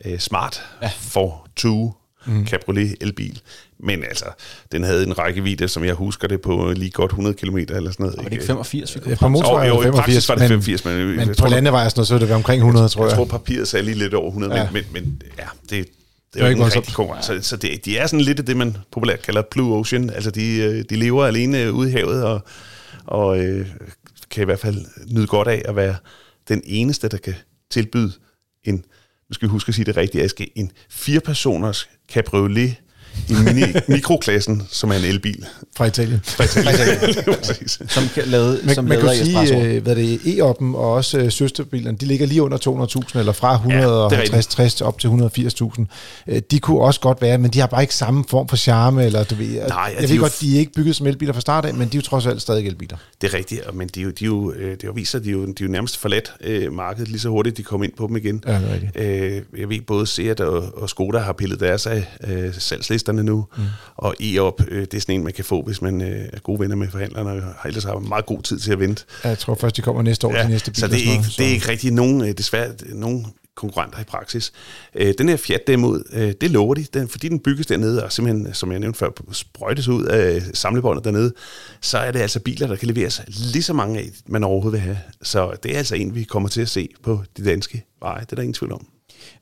øh, 0.04 0.18
Smart 0.18 0.62
ja. 0.82 0.90
for 1.00 1.48
2 1.56 1.94
mm. 2.26 2.46
Cabriolet 2.46 2.94
elbil. 3.00 3.40
Men 3.78 4.04
altså, 4.04 4.24
den 4.72 4.84
havde 4.84 5.06
en 5.06 5.18
rækkevidde, 5.18 5.68
som 5.68 5.84
jeg 5.84 5.94
husker 5.94 6.28
det, 6.28 6.40
på 6.40 6.72
lige 6.76 6.90
godt 6.90 7.10
100 7.10 7.36
km 7.36 7.56
eller 7.56 7.70
sådan 7.76 7.94
noget. 7.98 8.16
Var 8.16 8.24
det 8.24 8.32
ikke 8.32 8.44
85, 8.44 8.94
vi 8.94 9.00
kunne 9.00 9.16
På 9.16 9.28
motorvej 9.28 9.66
jo, 9.66 9.74
jo, 9.74 9.82
85, 9.82 10.28
var 10.28 10.34
det 10.34 10.48
85, 10.48 10.84
men, 10.84 10.96
men, 10.96 11.16
men 11.16 11.34
på 11.38 11.46
landevej 11.46 11.88
sådan 11.88 11.98
noget, 11.98 12.08
så 12.08 12.18
det 12.18 12.30
omkring 12.30 12.60
100, 12.60 12.88
tror 12.88 13.02
jeg. 13.02 13.10
Jeg 13.10 13.16
tror, 13.16 13.24
papiret 13.24 13.68
sagde 13.68 13.84
lige 13.84 13.98
lidt 13.98 14.14
over 14.14 14.28
100, 14.28 14.54
ja. 14.54 14.68
men, 14.72 14.84
men 14.92 15.22
ja, 15.38 15.44
det, 15.70 15.88
det 16.34 16.40
er 16.40 16.44
jo 16.44 16.50
ikke 16.50 16.62
en 16.62 16.76
rigtig 16.76 16.94
konkurrence. 16.94 17.42
Så, 17.42 17.48
så 17.48 17.56
det, 17.56 17.84
de 17.84 17.98
er 17.98 18.06
sådan 18.06 18.20
lidt 18.20 18.38
af 18.38 18.46
det, 18.46 18.56
man 18.56 18.76
populært 18.92 19.22
kalder 19.22 19.42
Blue 19.50 19.78
Ocean. 19.78 20.10
Altså, 20.10 20.30
de, 20.30 20.56
øh, 20.56 20.84
de 20.90 20.96
lever 20.96 21.26
alene 21.26 21.72
ude 21.72 21.88
i 21.88 21.92
havet, 21.92 22.24
og, 22.24 22.40
og 23.06 23.40
øh, 23.40 23.66
kan 24.30 24.42
i 24.42 24.44
hvert 24.44 24.60
fald 24.60 24.84
nyde 25.10 25.26
godt 25.26 25.48
af 25.48 25.62
at 25.64 25.76
være 25.76 25.96
den 26.48 26.62
eneste, 26.64 27.08
der 27.08 27.16
kan 27.16 27.34
tilbyde 27.70 28.12
en, 28.64 28.84
nu 29.30 29.34
skal 29.34 29.48
vi 29.48 29.50
huske 29.50 29.68
at 29.68 29.74
sige 29.74 29.84
det 29.84 29.96
rigtigt, 29.96 30.22
skal 30.30 30.48
en 30.54 30.72
fire-personers 30.88 31.88
cabriolet 32.12 32.76
i 33.28 33.32
mini, 33.44 33.62
mikroklassen, 33.88 34.62
som 34.70 34.90
er 34.90 34.94
en 34.94 35.04
elbil. 35.04 35.44
Fra 35.76 35.84
Italien. 35.86 36.20
Fra 36.24 36.44
Italien. 36.44 37.14
Præcis. 37.42 37.78
Som 37.88 38.02
kan 38.14 38.22
lave, 38.26 38.58
Man, 38.64 38.74
som 38.74 38.84
man 38.84 39.00
kan 39.00 39.08
sige, 39.24 39.64
øh, 39.64 39.82
hvad 39.82 39.96
det 39.96 40.12
er, 40.14 40.18
e-oppen 40.44 40.74
og 40.76 40.92
også 40.92 41.18
øh, 41.18 41.32
søsterbilerne, 41.32 41.98
de 41.98 42.06
ligger 42.06 42.26
lige 42.26 42.42
under 42.42 42.58
200.000, 43.12 43.18
eller 43.18 43.32
fra 43.32 43.60
rigtigt. 44.12 44.60
150-60 44.60 44.76
til 44.76 44.86
op 44.86 44.98
til 44.98 45.08
180.000. 45.08 45.84
Øh, 46.28 46.42
de 46.50 46.58
kunne 46.60 46.80
også 46.80 47.00
godt 47.00 47.22
være, 47.22 47.38
men 47.38 47.50
de 47.50 47.60
har 47.60 47.66
bare 47.66 47.82
ikke 47.82 47.94
samme 47.94 48.24
form 48.28 48.48
for 48.48 48.56
charme, 48.56 49.04
eller 49.04 49.24
du 49.24 49.34
ved, 49.34 49.46
Nej, 49.68 49.78
jeg 49.78 49.94
de 49.98 50.04
er 50.04 50.08
ved 50.08 50.16
jo 50.16 50.22
godt, 50.22 50.32
f- 50.32 50.40
de 50.40 50.54
er 50.54 50.58
ikke 50.58 50.72
bygget 50.72 50.96
som 50.96 51.06
elbiler 51.06 51.32
fra 51.32 51.40
start 51.40 51.64
af, 51.64 51.74
men 51.74 51.88
de 51.88 51.96
er 51.96 51.98
jo 51.98 52.02
trods 52.02 52.26
alt 52.26 52.42
stadig 52.42 52.66
elbiler. 52.66 52.96
Det 53.20 53.32
er 53.34 53.38
rigtigt, 53.38 53.74
men 53.74 53.88
de, 53.88 54.00
er 54.00 54.04
jo- 54.04 54.10
de, 54.10 54.24
er 54.24 54.26
jo, 54.26 54.52
øh, 54.52 54.70
det 54.80 55.14
at 55.14 55.24
de 55.24 55.28
er 55.28 55.32
jo, 55.32 55.44
de 55.46 55.50
er 55.50 55.54
jo 55.62 55.68
nærmest 55.68 55.96
forladt 55.96 56.32
øh, 56.44 56.72
markedet 56.72 57.08
lige 57.08 57.20
så 57.20 57.28
hurtigt, 57.28 57.56
de 57.56 57.62
kom 57.62 57.82
ind 57.82 57.92
på 57.98 58.06
dem 58.06 58.16
igen. 58.16 58.44
Ja, 58.46 58.52
det 58.54 58.68
er 58.68 58.72
rigtigt. 58.74 58.96
Øh, 58.96 59.60
jeg 59.60 59.68
ved, 59.68 59.80
både 59.86 60.06
Seat 60.06 60.40
og, 60.40 60.64
og 60.82 60.90
Skoda 60.90 61.18
har 61.18 61.32
pillet 61.32 61.60
deres 61.60 61.86
af 61.86 62.04
øh, 62.28 62.54
salgslisterne 63.00 63.22
nu, 63.22 63.46
mm. 63.56 63.62
og 63.96 64.14
e-op, 64.20 64.60
øh, 64.68 64.80
det 64.80 64.94
er 64.94 65.00
sådan 65.00 65.14
en, 65.14 65.24
man 65.24 65.32
kan 65.32 65.44
få, 65.44 65.62
hvis 65.62 65.82
man 65.82 66.00
øh, 66.02 66.28
er 66.32 66.38
gode 66.38 66.60
venner 66.60 66.76
med 66.76 66.88
forhandlerne, 66.88 67.30
og 67.30 67.42
har 67.42 67.66
ellers 67.66 67.84
har 67.84 67.98
meget 67.98 68.26
god 68.26 68.42
tid 68.42 68.58
til 68.58 68.72
at 68.72 68.80
vente. 68.80 69.04
Jeg 69.24 69.38
tror 69.38 69.54
først, 69.54 69.76
de 69.76 69.82
kommer 69.82 70.02
næste 70.02 70.26
år 70.26 70.34
til 70.34 70.48
næste 70.48 70.70
bil. 70.70 70.80
så 70.80 70.86
det 70.86 70.94
er, 70.94 70.98
sådan 70.98 71.10
ikke, 71.10 71.22
noget, 71.22 71.38
det 71.38 71.46
er 71.46 71.50
ikke 71.50 71.68
rigtig 71.68 71.92
nogen, 71.92 72.20
øh, 72.20 72.32
desværre 72.38 72.72
nogen 72.92 73.26
konkurrenter 73.56 74.00
i 74.00 74.04
praksis. 74.04 74.52
Øh, 74.94 75.14
den 75.18 75.28
her 75.28 75.36
Fiat 75.36 75.66
derimod, 75.66 76.02
øh, 76.12 76.32
det 76.40 76.50
lover 76.50 76.74
de, 76.74 76.86
den, 76.94 77.08
fordi 77.08 77.28
den 77.28 77.38
bygges 77.38 77.66
dernede, 77.66 78.04
og 78.04 78.12
simpelthen, 78.12 78.54
som 78.54 78.72
jeg 78.72 78.80
nævnte 78.80 78.98
før, 78.98 79.10
sprøjtes 79.32 79.88
ud 79.88 80.04
af 80.04 80.42
samlebåndet 80.54 81.04
dernede, 81.04 81.32
så 81.80 81.98
er 81.98 82.10
det 82.10 82.20
altså 82.20 82.40
biler, 82.40 82.66
der 82.66 82.76
kan 82.76 82.88
leveres 82.88 83.22
lige 83.26 83.62
så 83.62 83.72
mange 83.72 83.98
af, 83.98 84.10
man 84.26 84.44
overhovedet 84.44 84.72
vil 84.72 84.80
have. 84.80 84.98
Så 85.22 85.56
det 85.62 85.74
er 85.74 85.78
altså 85.78 85.94
en, 85.94 86.14
vi 86.14 86.24
kommer 86.24 86.48
til 86.48 86.60
at 86.60 86.68
se 86.68 86.88
på 87.02 87.22
de 87.36 87.44
danske 87.44 87.84
veje, 88.00 88.20
det 88.20 88.32
er 88.32 88.36
der 88.36 88.42
ingen 88.42 88.54
tvivl 88.54 88.72
om. 88.72 88.86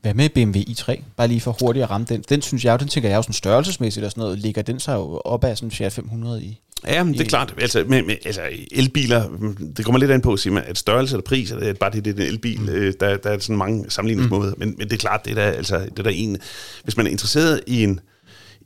Hvad 0.02 0.14
med 0.14 0.28
BMW 0.28 0.58
i3? 0.58 1.02
Bare 1.16 1.28
lige 1.28 1.40
for 1.40 1.56
hurtigt 1.60 1.82
at 1.82 1.90
ramme 1.90 2.06
den. 2.08 2.24
Den 2.28 2.42
synes 2.42 2.64
jeg 2.64 2.72
jo, 2.72 2.76
den 2.76 2.88
tænker 2.88 3.08
jeg 3.08 3.16
jo 3.16 3.22
sådan 3.22 3.32
størrelsesmæssigt 3.32 4.04
og 4.04 4.10
sådan 4.10 4.22
noget, 4.22 4.38
ligger 4.38 4.62
den 4.62 4.80
sig 4.80 4.94
jo 4.94 5.20
op 5.24 5.44
af 5.44 5.56
sådan 5.56 5.66
en 5.66 5.70
Fiat 5.70 5.92
500 5.92 6.42
i. 6.42 6.60
Ja, 6.86 7.04
men 7.04 7.14
det 7.14 7.20
er 7.20 7.24
klart. 7.24 7.54
Altså, 7.60 7.84
med, 7.88 8.02
med, 8.02 8.16
altså 8.24 8.42
elbiler, 8.70 9.28
det 9.76 9.84
kommer 9.84 9.98
lidt 9.98 10.10
an 10.10 10.20
på, 10.20 10.36
siger 10.36 10.54
man, 10.54 10.64
at 10.66 10.78
størrelse 10.78 11.14
eller 11.14 11.24
pris, 11.24 11.50
er 11.50 11.58
det 11.58 11.78
bare 11.78 11.90
det, 11.90 12.04
det 12.04 12.18
er 12.18 12.22
en 12.22 12.28
elbil. 12.28 12.60
Mm. 12.60 12.68
Øh, 12.68 12.94
der, 13.00 13.16
der 13.16 13.30
er 13.30 13.38
sådan 13.38 13.56
mange 13.56 13.90
sammenligningsmåder. 13.90 14.50
Mm. 14.50 14.58
Men, 14.58 14.74
men 14.78 14.88
det 14.88 14.92
er 14.92 14.98
klart, 14.98 15.24
det 15.24 15.30
er 15.30 15.34
der, 15.34 15.42
altså, 15.42 15.78
det 15.78 15.98
er 15.98 16.02
der 16.02 16.10
en... 16.10 16.38
Hvis 16.84 16.96
man 16.96 17.06
er 17.06 17.10
interesseret 17.10 17.60
i 17.66 17.82
en, 17.82 18.00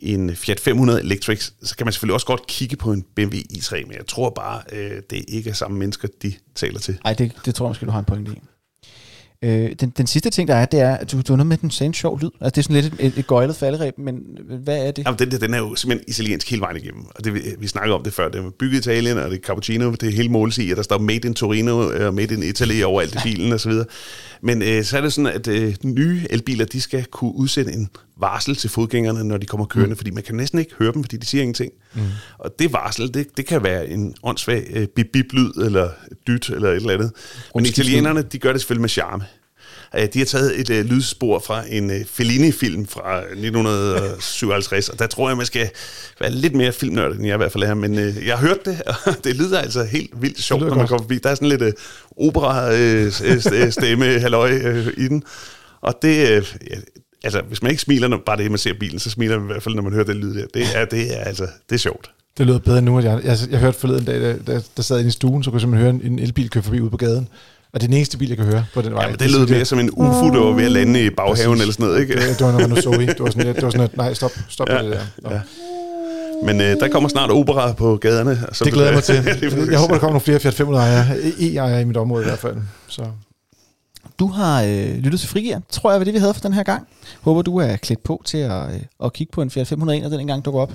en 0.00 0.36
Fiat 0.36 0.60
500 0.60 1.00
Electric, 1.00 1.50
så 1.62 1.76
kan 1.76 1.86
man 1.86 1.92
selvfølgelig 1.92 2.14
også 2.14 2.26
godt 2.26 2.46
kigge 2.46 2.76
på 2.76 2.92
en 2.92 3.04
BMW 3.14 3.36
i3, 3.36 3.86
men 3.86 3.92
jeg 3.92 4.06
tror 4.06 4.30
bare, 4.30 4.62
øh, 4.72 5.02
det 5.10 5.24
ikke 5.28 5.50
er 5.50 5.54
samme 5.54 5.78
mennesker, 5.78 6.08
de 6.22 6.32
taler 6.54 6.78
til. 6.78 6.98
Ej, 7.04 7.12
det, 7.14 7.32
det 7.44 7.54
tror 7.54 7.66
jeg 7.66 7.70
måske, 7.70 7.86
du 7.86 7.90
har 7.90 7.98
en 7.98 8.04
pointe 8.04 8.32
i. 8.32 8.42
Øh, 9.42 9.72
den, 9.80 9.92
den 9.96 10.06
sidste 10.06 10.30
ting, 10.30 10.48
der 10.48 10.54
er, 10.54 10.64
det 10.64 10.80
er, 10.80 10.96
at 10.96 11.12
du, 11.12 11.20
du 11.20 11.32
har 11.32 11.36
noget 11.36 11.46
med, 11.46 11.56
den 11.56 11.70
sagde 11.70 11.86
en 11.86 11.94
sjov 11.94 12.20
lyd. 12.20 12.30
Altså, 12.40 12.50
det 12.50 12.58
er 12.58 12.62
sådan 12.62 12.82
lidt 12.82 12.94
et, 12.94 13.06
et, 13.06 13.18
et 13.18 13.26
gøjlet 13.26 13.56
falderæb, 13.56 13.98
men 13.98 14.20
hvad 14.64 14.86
er 14.86 14.90
det? 14.90 15.04
Jamen, 15.06 15.18
den, 15.18 15.30
der, 15.30 15.38
den 15.38 15.54
er 15.54 15.58
jo 15.58 15.74
simpelthen 15.74 16.08
italiensk 16.08 16.50
hele 16.50 16.60
vejen 16.60 16.76
igennem. 16.76 17.04
Og 17.14 17.24
det, 17.24 17.34
vi, 17.34 17.40
vi 17.58 17.66
snakkede 17.66 17.94
om 17.94 18.02
det 18.02 18.12
før. 18.12 18.28
Det 18.28 18.44
er 18.44 18.50
bygget 18.50 18.74
i 18.74 18.78
Italien, 18.78 19.18
og 19.18 19.30
det 19.30 19.36
er 19.38 19.42
cappuccino, 19.42 19.90
det 19.90 20.02
er 20.02 20.12
hele 20.12 20.28
målet 20.28 20.58
i, 20.58 20.70
at 20.70 20.76
der 20.76 20.82
står 20.82 20.98
Made 20.98 21.28
in 21.28 21.34
Torino 21.34 21.78
og 22.06 22.14
Made 22.14 22.34
in 22.34 22.42
Italy 22.42 22.82
overalt 22.82 23.14
i 23.14 23.18
bilen 23.24 23.52
osv. 23.52 23.72
Men 24.42 24.62
øh, 24.62 24.84
så 24.84 24.96
er 24.96 25.00
det 25.00 25.12
sådan, 25.12 25.32
at 25.34 25.48
øh, 25.48 25.74
nye 25.84 26.26
elbiler, 26.30 26.64
de 26.64 26.80
skal 26.80 27.04
kunne 27.04 27.34
udsende 27.34 27.72
en 27.72 27.88
varsel 28.16 28.56
til 28.56 28.70
fodgængerne, 28.70 29.24
når 29.24 29.36
de 29.36 29.46
kommer 29.46 29.66
kørende, 29.66 29.92
mm. 29.92 29.96
fordi 29.96 30.10
man 30.10 30.22
kan 30.22 30.34
næsten 30.34 30.58
ikke 30.58 30.74
høre 30.78 30.92
dem, 30.92 31.04
fordi 31.04 31.16
de 31.16 31.26
siger 31.26 31.42
ingenting. 31.42 31.72
Mm. 31.94 32.02
Og 32.38 32.50
det 32.58 32.72
varsel, 32.72 33.14
det, 33.14 33.36
det 33.36 33.46
kan 33.46 33.62
være 33.64 33.88
en 33.88 34.14
åndssvag 34.22 34.66
øh, 34.72 34.86
bip-bip-lyd, 34.86 35.52
eller 35.64 35.88
dyt, 36.26 36.48
eller 36.48 36.70
et 36.70 36.76
eller 36.76 36.92
andet. 36.94 37.12
Men 37.54 37.66
italienerne, 37.66 38.22
de 38.22 38.38
gør 38.38 38.52
det 38.52 38.60
selvfølgelig 38.60 38.80
med 38.80 38.88
charme. 38.88 39.24
Øh, 39.96 40.08
De 40.14 40.18
har 40.18 40.26
taget 40.26 40.60
et 40.60 40.70
øh, 40.70 40.84
lydspor 40.84 41.38
fra 41.38 41.64
en 41.68 41.90
øh, 41.90 42.04
Fellini-film 42.06 42.86
fra 42.86 43.18
1957, 43.18 44.88
og 44.88 44.98
der 44.98 45.06
tror 45.06 45.28
jeg, 45.28 45.36
man 45.36 45.46
skal 45.46 45.70
være 46.20 46.30
lidt 46.30 46.54
mere 46.54 46.72
filmnørdet, 46.72 47.16
end 47.18 47.26
jeg 47.26 47.34
i 47.34 47.36
hvert 47.36 47.52
fald 47.52 47.64
er. 47.64 47.74
Men 47.74 47.98
øh, 47.98 48.26
jeg 48.26 48.38
har 48.38 48.46
hørt 48.46 48.64
det, 48.64 48.82
og 48.82 48.94
det 49.24 49.36
lyder 49.36 49.58
altså 49.58 49.84
helt 49.84 50.22
vildt 50.22 50.42
sjovt, 50.42 50.60
når 50.60 50.68
man 50.68 50.78
godt. 50.78 50.88
kommer 50.88 51.02
forbi. 51.04 51.18
Der 51.18 51.30
er 51.30 51.34
sådan 51.34 51.48
lidt 51.48 51.62
øh, 51.62 51.72
opera-stemme, 52.16 54.04
halløj 54.24 54.50
øh, 54.52 54.86
i 54.96 55.08
den. 55.08 55.22
Og 55.80 55.98
det, 56.02 56.28
øh, 56.30 56.54
ja, 56.70 56.76
altså, 57.24 57.42
hvis 57.48 57.62
man 57.62 57.70
ikke 57.70 57.82
smiler, 57.82 58.08
når 58.08 58.22
bare 58.26 58.36
det, 58.36 58.50
man 58.50 58.58
ser 58.58 58.74
bilen, 58.80 58.98
så 58.98 59.10
smiler 59.10 59.38
man 59.38 59.48
i 59.48 59.52
hvert 59.52 59.62
fald, 59.62 59.74
når 59.74 59.82
man 59.82 59.92
hører 59.92 60.04
den 60.04 60.16
lyd 60.16 60.34
der. 60.34 60.46
Det 60.54 60.66
er, 60.74 60.84
det 60.84 61.18
er 61.18 61.24
altså, 61.24 61.46
det 61.68 61.74
er 61.74 61.78
sjovt. 61.78 62.10
Det 62.38 62.46
lyder 62.46 62.58
bedre 62.58 62.78
end 62.78 62.86
nu, 62.86 62.98
at 62.98 63.04
jeg, 63.04 63.20
jeg, 63.24 63.38
jeg 63.50 63.60
hørte 63.60 63.78
forleden 63.78 64.04
dag, 64.04 64.20
da, 64.20 64.36
da, 64.46 64.60
der 64.76 64.82
sad 64.82 64.98
inde 64.98 65.08
i 65.08 65.10
stuen, 65.10 65.42
så 65.42 65.50
kunne 65.50 65.56
jeg 65.56 65.60
simpelthen 65.60 65.92
høre 65.92 66.04
en, 66.04 66.12
en 66.12 66.18
elbil 66.18 66.50
køre 66.50 66.62
forbi 66.62 66.80
ude 66.80 66.90
på 66.90 66.96
gaden. 66.96 67.28
Og 67.72 67.80
det 67.80 67.86
er 67.86 67.88
den 67.88 67.96
eneste 67.96 68.18
bil, 68.18 68.28
jeg 68.28 68.36
kan 68.36 68.46
høre 68.46 68.64
på 68.74 68.82
den 68.82 68.94
vej. 68.94 69.02
Ja, 69.02 69.08
men 69.08 69.18
det 69.18 69.30
lød 69.30 69.46
mere 69.46 69.64
som 69.64 69.78
en 69.78 69.90
ufo, 69.90 70.30
der 70.30 70.38
var 70.38 70.52
ved 70.52 70.64
at 70.64 70.72
lande 70.72 71.04
i 71.04 71.10
baghaven 71.10 71.60
eller 71.60 71.72
sådan 71.72 71.86
noget, 71.86 72.00
ikke? 72.00 72.14
Det, 72.14 72.38
det 72.38 72.46
var 72.46 72.52
noget, 72.52 72.84
så 72.84 72.90
i. 72.90 73.06
Det 73.06 73.20
var 73.20 73.30
sådan, 73.30 73.54
det 73.54 73.62
var 73.62 73.70
sådan 73.70 73.84
at, 73.84 73.96
nej, 73.96 74.14
stop, 74.14 74.30
stop 74.48 74.68
ja, 74.68 74.82
med 74.82 74.90
det 74.90 75.00
der. 75.22 75.28
Nå. 75.30 75.34
ja. 75.34 75.40
Men 76.44 76.60
øh, 76.60 76.80
der 76.80 76.88
kommer 76.88 77.08
snart 77.08 77.30
opera 77.30 77.72
på 77.72 77.96
gaderne. 77.96 78.38
og 78.48 78.56
Så 78.56 78.64
Det 78.64 78.72
glæder 78.72 78.88
jeg 78.88 78.94
mig 78.94 79.04
til. 79.04 79.22
Præcis. 79.50 79.70
Jeg 79.70 79.78
håber, 79.78 79.94
der 79.94 80.00
kommer 80.00 80.12
nogle 80.12 80.20
flere 80.20 80.40
Fiat 80.40 80.54
500 80.54 80.84
ejere, 80.84 81.06
e-ejere 81.38 81.82
i 81.82 81.84
mit 81.84 81.96
område 81.96 82.24
i 82.24 82.26
hvert 82.26 82.38
fald. 82.38 82.56
Så. 82.88 83.02
Du 84.18 84.26
har 84.26 84.62
øh, 84.62 84.94
lyttet 84.96 85.20
til 85.20 85.28
Frigir, 85.28 85.58
tror 85.70 85.90
jeg 85.90 86.00
var 86.00 86.04
det, 86.04 86.14
vi 86.14 86.18
havde 86.18 86.34
for 86.34 86.40
den 86.40 86.52
her 86.52 86.62
gang. 86.62 86.88
Håber, 87.20 87.42
du 87.42 87.56
er 87.56 87.76
klædt 87.76 88.02
på 88.02 88.22
til 88.24 88.38
at, 88.38 88.74
øh, 88.74 88.80
at 89.04 89.12
kigge 89.12 89.30
på 89.32 89.42
en 89.42 89.50
Fiat 89.50 89.66
501, 89.66 90.02
når 90.02 90.08
den 90.08 90.20
engang 90.20 90.44
dukker 90.44 90.60
op. 90.60 90.72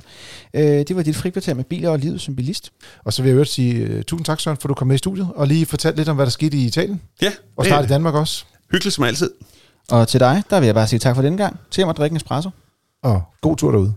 Øh, 0.54 0.62
det 0.64 0.96
var 0.96 1.04
dit 1.04 1.16
frikvarter 1.16 1.54
med 1.54 1.64
biler 1.64 1.90
og 1.90 2.00
livet 2.00 2.22
som 2.22 2.36
bilist. 2.36 2.72
Og 3.06 3.14
så 3.14 3.22
vil 3.22 3.30
jeg 3.30 3.34
øvrigt 3.34 3.50
sige 3.52 3.98
uh, 3.98 4.02
tusind 4.02 4.26
tak, 4.26 4.40
Søren, 4.40 4.58
for 4.58 4.68
at 4.68 4.70
du 4.70 4.74
kom 4.74 4.88
med 4.88 4.96
i 4.96 4.98
studiet, 4.98 5.28
og 5.36 5.48
lige 5.48 5.66
fortælle 5.66 5.98
lidt 5.98 6.10
om, 6.10 6.16
hvad 6.16 6.26
der 6.26 6.30
skete 6.32 6.58
i 6.58 6.66
Italien, 6.66 7.02
Ja, 7.22 7.32
og 7.58 7.66
snart 7.66 7.86
i 7.86 7.88
Danmark 7.88 8.14
også. 8.14 8.46
hyggeligt 8.72 8.96
som 8.96 9.04
altid. 9.04 9.32
Og 9.92 10.08
til 10.08 10.20
dig, 10.20 10.44
der 10.50 10.60
vil 10.60 10.66
jeg 10.66 10.76
bare 10.76 10.88
sige 10.88 11.00
tak 11.00 11.16
for 11.16 11.22
denne 11.22 11.38
gang. 11.38 11.60
Til 11.72 11.82
at 11.82 11.98
drikke 11.98 12.14
en 12.14 12.18
espresso. 12.18 12.50
Og 13.04 13.22
god 13.42 13.58
tur 13.58 13.72
derude. 13.72 13.94